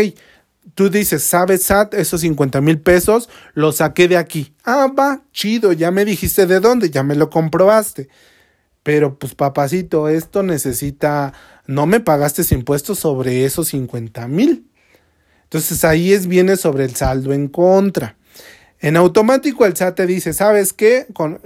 tú 0.74 0.90
dices, 0.90 1.22
¿sabes, 1.22 1.64
SAT? 1.64 1.94
Esos 1.94 2.22
50 2.22 2.60
mil 2.60 2.80
pesos 2.80 3.28
los 3.54 3.76
saqué 3.76 4.08
de 4.08 4.16
aquí. 4.16 4.54
Ah, 4.64 4.88
va, 4.96 5.22
chido, 5.32 5.72
ya 5.72 5.90
me 5.90 6.04
dijiste 6.04 6.46
de 6.46 6.60
dónde, 6.60 6.90
ya 6.90 7.02
me 7.02 7.14
lo 7.14 7.30
comprobaste. 7.30 8.08
Pero 8.82 9.18
pues 9.18 9.34
papacito, 9.34 10.08
esto 10.08 10.42
necesita, 10.42 11.32
no 11.66 11.86
me 11.86 12.00
pagaste 12.00 12.42
impuestos 12.54 12.98
sobre 12.98 13.44
esos 13.44 13.68
50 13.68 14.26
mil. 14.28 14.68
Entonces 15.44 15.84
ahí 15.84 16.12
es 16.12 16.26
viene 16.26 16.56
sobre 16.56 16.84
el 16.84 16.96
saldo 16.96 17.32
en 17.32 17.48
contra. 17.48 18.16
En 18.80 18.96
automático 18.96 19.64
el 19.64 19.76
SAT 19.76 19.96
te 19.96 20.06
dice, 20.06 20.32
¿sabes 20.32 20.72
qué? 20.72 21.06
Con, 21.12 21.40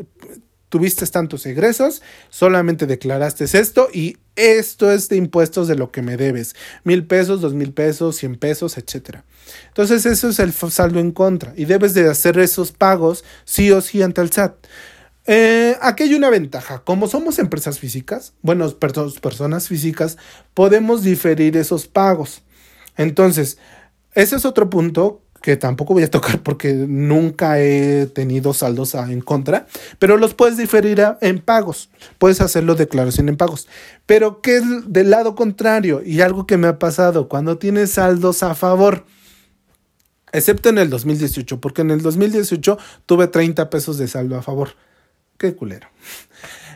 tuviste 0.68 1.06
tantos 1.06 1.46
egresos, 1.46 2.02
solamente 2.28 2.86
declaraste 2.86 3.44
esto 3.44 3.88
y 3.92 4.16
esto 4.34 4.90
es 4.90 5.08
de 5.08 5.16
impuestos 5.16 5.68
de 5.68 5.76
lo 5.76 5.90
que 5.90 6.02
me 6.02 6.16
debes. 6.16 6.54
Mil 6.84 7.06
pesos, 7.06 7.40
dos 7.40 7.54
mil 7.54 7.72
pesos, 7.72 8.16
cien 8.16 8.36
pesos, 8.36 8.76
etc. 8.76 9.20
Entonces 9.68 10.06
eso 10.06 10.28
es 10.28 10.38
el 10.38 10.52
saldo 10.52 11.00
en 11.00 11.12
contra 11.12 11.52
y 11.56 11.64
debes 11.64 11.94
de 11.94 12.08
hacer 12.08 12.38
esos 12.38 12.72
pagos 12.72 13.24
sí 13.44 13.70
o 13.70 13.80
sí 13.80 14.02
ante 14.02 14.20
el 14.20 14.32
SAT. 14.32 14.54
Eh, 15.26 15.76
aquí 15.80 16.04
hay 16.04 16.14
una 16.14 16.30
ventaja. 16.30 16.82
Como 16.84 17.08
somos 17.08 17.38
empresas 17.38 17.78
físicas, 17.78 18.34
bueno, 18.42 18.70
personas 18.78 19.68
físicas, 19.68 20.18
podemos 20.54 21.02
diferir 21.02 21.56
esos 21.56 21.88
pagos. 21.88 22.42
Entonces, 22.96 23.58
ese 24.14 24.36
es 24.36 24.44
otro 24.44 24.70
punto 24.70 25.22
que 25.42 25.56
tampoco 25.56 25.94
voy 25.94 26.02
a 26.02 26.10
tocar 26.10 26.42
porque 26.42 26.72
nunca 26.72 27.60
he 27.60 28.06
tenido 28.06 28.54
saldos 28.54 28.94
en 28.94 29.20
contra, 29.20 29.66
pero 29.98 30.16
los 30.16 30.34
puedes 30.34 30.56
diferir 30.56 31.02
en 31.20 31.40
pagos. 31.40 31.90
Puedes 32.18 32.40
hacerlo 32.40 32.74
declaración 32.74 33.28
en 33.28 33.36
pagos. 33.36 33.68
Pero 34.06 34.40
¿qué 34.40 34.56
es 34.56 34.64
del 34.86 35.10
lado 35.10 35.34
contrario? 35.34 36.02
Y 36.04 36.20
algo 36.20 36.46
que 36.46 36.56
me 36.56 36.68
ha 36.68 36.78
pasado 36.78 37.28
cuando 37.28 37.58
tienes 37.58 37.92
saldos 37.92 38.42
a 38.42 38.54
favor. 38.54 39.04
Excepto 40.32 40.68
en 40.68 40.78
el 40.78 40.90
2018, 40.90 41.60
porque 41.60 41.82
en 41.82 41.90
el 41.90 42.02
2018 42.02 42.78
tuve 43.06 43.28
30 43.28 43.70
pesos 43.70 43.96
de 43.98 44.08
saldo 44.08 44.36
a 44.36 44.42
favor. 44.42 44.70
Qué 45.38 45.54
culero. 45.54 45.88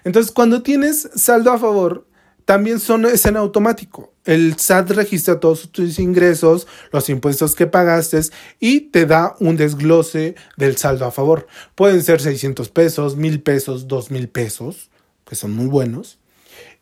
Entonces, 0.04 0.32
cuando 0.32 0.62
tienes 0.62 1.10
saldo 1.14 1.52
a 1.52 1.58
favor, 1.58 2.06
también 2.44 2.80
son, 2.80 3.04
es 3.06 3.26
en 3.26 3.36
automático. 3.36 4.09
El 4.24 4.58
SAT 4.58 4.90
registra 4.90 5.40
todos 5.40 5.72
tus 5.72 5.98
ingresos, 5.98 6.66
los 6.92 7.08
impuestos 7.08 7.54
que 7.54 7.66
pagaste 7.66 8.20
y 8.58 8.80
te 8.80 9.06
da 9.06 9.34
un 9.40 9.56
desglose 9.56 10.34
del 10.56 10.76
saldo 10.76 11.06
a 11.06 11.10
favor. 11.10 11.46
Pueden 11.74 12.02
ser 12.02 12.20
600 12.20 12.68
pesos, 12.68 13.16
1000 13.16 13.42
pesos, 13.42 13.88
2000 13.88 14.28
pesos, 14.28 14.90
que 15.26 15.36
son 15.36 15.52
muy 15.52 15.66
buenos. 15.66 16.18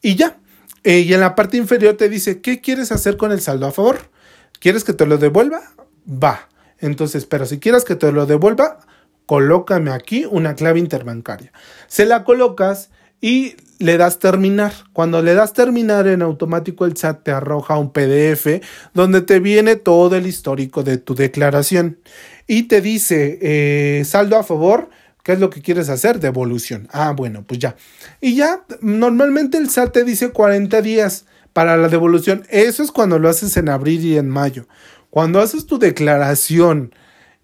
Y 0.03 0.17
ya. 0.17 0.39
Eh, 0.85 1.01
y 1.01 1.15
en 1.15 1.21
la 1.21 1.35
parte 1.35 1.57
inferior 1.57 1.97
te 1.97 2.09
dice, 2.09 2.41
¿qué 2.41 2.61
quieres 2.61 2.93
hacer 2.93 3.17
con 3.17 3.31
el 3.31 3.41
saldo 3.41 3.67
a 3.67 3.73
favor? 3.73 4.11
¿Quieres 4.59 4.85
que 4.85 4.93
te 4.93 5.07
lo 5.07 5.19
devuelva? 5.19 5.61
Va. 6.09 6.49
Entonces, 6.79 7.27
pero 7.27 7.47
si 7.47 7.59
quieres 7.59 7.85
que 7.85 7.95
te 7.95 8.11
lo 8.11 8.27
devuelva, 8.27 8.81
colócame 9.27 9.91
aquí 9.91 10.25
una 10.25 10.55
clave 10.55 10.79
interbancaria. 10.79 11.53
Se 11.87 12.07
la 12.07 12.25
colocas 12.25 12.91
y 13.21 13.57
le 13.79 13.97
das 13.97 14.19
terminar. 14.19 14.73
Cuando 14.93 15.23
le 15.23 15.35
das 15.35 15.53
terminar 15.53 16.07
en 16.09 16.23
automático 16.23 16.85
el 16.85 16.97
SAT 16.97 17.25
te 17.25 17.31
arroja 17.31 17.79
un 17.79 17.93
PDF 17.93 18.61
donde 18.95 19.23
te 19.23 19.41
viene 19.41 19.77
todo 19.77 20.17
el 20.17 20.27
histórico 20.27 20.83
de 20.83 20.99
tu 20.99 21.15
declaración 21.15 21.99
y 22.47 22.65
te 22.65 22.81
dice 22.81 23.39
eh, 23.41 24.05
saldo 24.05 24.37
a 24.37 24.43
favor. 24.43 24.91
¿Qué 25.23 25.33
es 25.35 25.41
lo 25.41 25.51
que 25.51 25.61
quieres 25.61 25.91
hacer? 25.91 26.21
Devolución. 26.21 26.89
Ah, 26.91 27.13
bueno, 27.15 27.45
pues 27.47 27.61
ya. 27.61 27.77
Y 28.21 28.37
ya, 28.37 28.65
normalmente 28.81 29.59
el 29.59 29.69
SAT 29.69 29.93
te 29.93 30.05
dice 30.05 30.31
40 30.31 30.81
días 30.81 31.27
para 31.53 31.77
la 31.77 31.89
devolución. 31.89 32.45
Eso 32.49 32.83
es 32.83 32.91
cuando 32.91 33.19
lo 33.19 33.29
haces 33.29 33.57
en 33.59 33.69
abril 33.69 34.05
y 34.07 34.17
en 34.17 34.31
mayo. 34.31 34.67
Cuando 35.11 35.41
haces 35.41 35.67
tu 35.67 35.79
declaración 35.79 36.95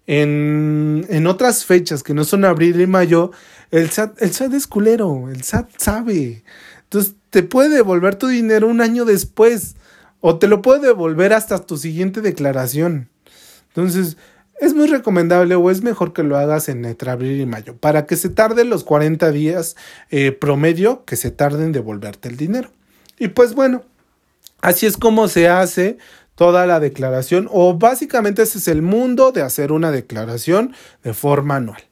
en, 0.07 1.05
en 1.09 1.27
otras 1.27 1.65
fechas 1.65 2.01
que 2.01 2.15
no 2.15 2.23
son 2.23 2.45
abril 2.45 2.81
y 2.81 2.87
mayo, 2.87 3.31
el 3.71 3.89
SAT, 3.89 4.21
el 4.21 4.53
es 4.53 4.67
culero, 4.67 5.29
el 5.29 5.43
SAT 5.43 5.69
sabe. 5.77 6.43
Entonces 6.83 7.15
te 7.29 7.43
puede 7.43 7.69
devolver 7.69 8.15
tu 8.15 8.27
dinero 8.27 8.67
un 8.67 8.81
año 8.81 9.05
después 9.05 9.75
o 10.21 10.37
te 10.37 10.47
lo 10.47 10.61
puede 10.61 10.87
devolver 10.87 11.33
hasta 11.33 11.59
tu 11.59 11.77
siguiente 11.77 12.21
declaración. 12.21 13.09
Entonces, 13.67 14.17
es 14.59 14.73
muy 14.73 14.87
recomendable 14.87 15.55
o 15.55 15.69
es 15.69 15.83
mejor 15.83 16.13
que 16.13 16.23
lo 16.23 16.37
hagas 16.37 16.69
en 16.69 16.85
entre 16.85 17.11
abril 17.11 17.41
y 17.41 17.45
mayo 17.45 17.75
para 17.75 18.05
que 18.05 18.15
se 18.15 18.29
tarden 18.29 18.69
los 18.69 18.83
40 18.83 19.31
días 19.31 19.75
eh, 20.09 20.31
promedio 20.31 21.03
que 21.05 21.17
se 21.17 21.31
tarden 21.31 21.67
en 21.67 21.71
devolverte 21.73 22.29
el 22.29 22.37
dinero. 22.37 22.71
Y 23.19 23.29
pues 23.29 23.53
bueno, 23.53 23.83
así 24.61 24.85
es 24.85 24.97
como 24.97 25.27
se 25.27 25.49
hace 25.49 25.97
toda 26.35 26.65
la 26.65 26.79
declaración 26.79 27.49
o 27.51 27.77
básicamente 27.77 28.43
ese 28.43 28.59
es 28.59 28.67
el 28.67 28.81
mundo 28.81 29.31
de 29.31 29.41
hacer 29.41 29.71
una 29.71 29.91
declaración 29.91 30.73
de 31.03 31.13
forma 31.13 31.57
anual. 31.57 31.83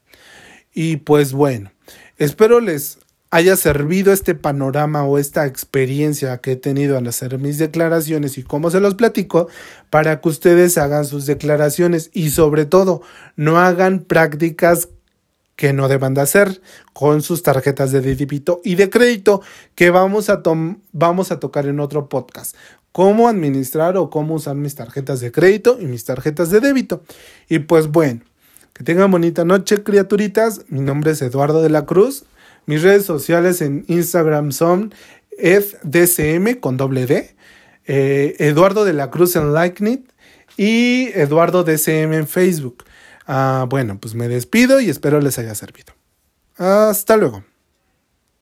Y 0.73 0.97
pues 0.97 1.33
bueno, 1.33 1.71
espero 2.17 2.59
les 2.59 2.99
haya 3.33 3.55
servido 3.55 4.13
este 4.13 4.35
panorama 4.35 5.05
o 5.05 5.17
esta 5.17 5.47
experiencia 5.47 6.37
que 6.37 6.51
he 6.51 6.55
tenido 6.55 6.99
al 6.99 7.07
hacer 7.07 7.39
mis 7.39 7.57
declaraciones 7.57 8.37
y 8.37 8.43
cómo 8.43 8.69
se 8.69 8.79
los 8.79 8.93
platico 8.93 9.47
para 9.89 10.21
que 10.21 10.29
ustedes 10.29 10.77
hagan 10.77 11.05
sus 11.05 11.25
declaraciones 11.25 12.11
y 12.13 12.29
sobre 12.29 12.65
todo 12.65 13.01
no 13.35 13.57
hagan 13.57 14.01
prácticas 14.01 14.89
que 15.55 15.73
no 15.73 15.87
deban 15.87 16.13
de 16.13 16.21
hacer 16.21 16.61
con 16.93 17.23
sus 17.23 17.41
tarjetas 17.41 17.91
de 17.91 18.01
débito 18.01 18.61
y 18.63 18.75
de 18.75 18.91
crédito 18.91 19.41
que 19.73 19.89
vamos 19.89 20.29
a, 20.29 20.43
vamos 20.91 21.31
a 21.31 21.39
tocar 21.39 21.65
en 21.65 21.79
otro 21.79 22.09
podcast. 22.09 22.55
Cómo 22.91 23.27
administrar 23.27 23.97
o 23.97 24.11
cómo 24.11 24.35
usar 24.35 24.55
mis 24.55 24.75
tarjetas 24.75 25.19
de 25.21 25.31
crédito 25.31 25.77
y 25.79 25.85
mis 25.85 26.05
tarjetas 26.05 26.51
de 26.51 26.59
débito. 26.59 27.01
Y 27.49 27.59
pues 27.59 27.87
bueno, 27.87 28.21
que 28.73 28.83
tengan 28.83 29.11
bonita 29.11 29.45
noche, 29.45 29.83
criaturitas. 29.83 30.61
Mi 30.69 30.81
nombre 30.81 31.11
es 31.11 31.21
Eduardo 31.21 31.61
de 31.61 31.69
la 31.69 31.85
Cruz. 31.85 32.25
Mis 32.65 32.81
redes 32.81 33.05
sociales 33.05 33.61
en 33.61 33.85
Instagram 33.87 34.51
son 34.51 34.93
FDCM 35.37 36.59
con 36.59 36.77
doble 36.77 37.05
D, 37.05 37.35
eh, 37.85 38.35
Eduardo 38.39 38.85
de 38.85 38.93
la 38.93 39.09
Cruz 39.09 39.35
en 39.35 39.53
LikeNit 39.53 40.09
y 40.57 41.09
Eduardo 41.13 41.63
DCM 41.63 42.13
en 42.13 42.27
Facebook. 42.27 42.83
Ah, 43.25 43.65
bueno, 43.69 43.99
pues 43.99 44.15
me 44.15 44.27
despido 44.27 44.79
y 44.79 44.89
espero 44.89 45.19
les 45.19 45.39
haya 45.39 45.55
servido. 45.55 45.93
Hasta 46.57 47.17
luego. 47.17 47.43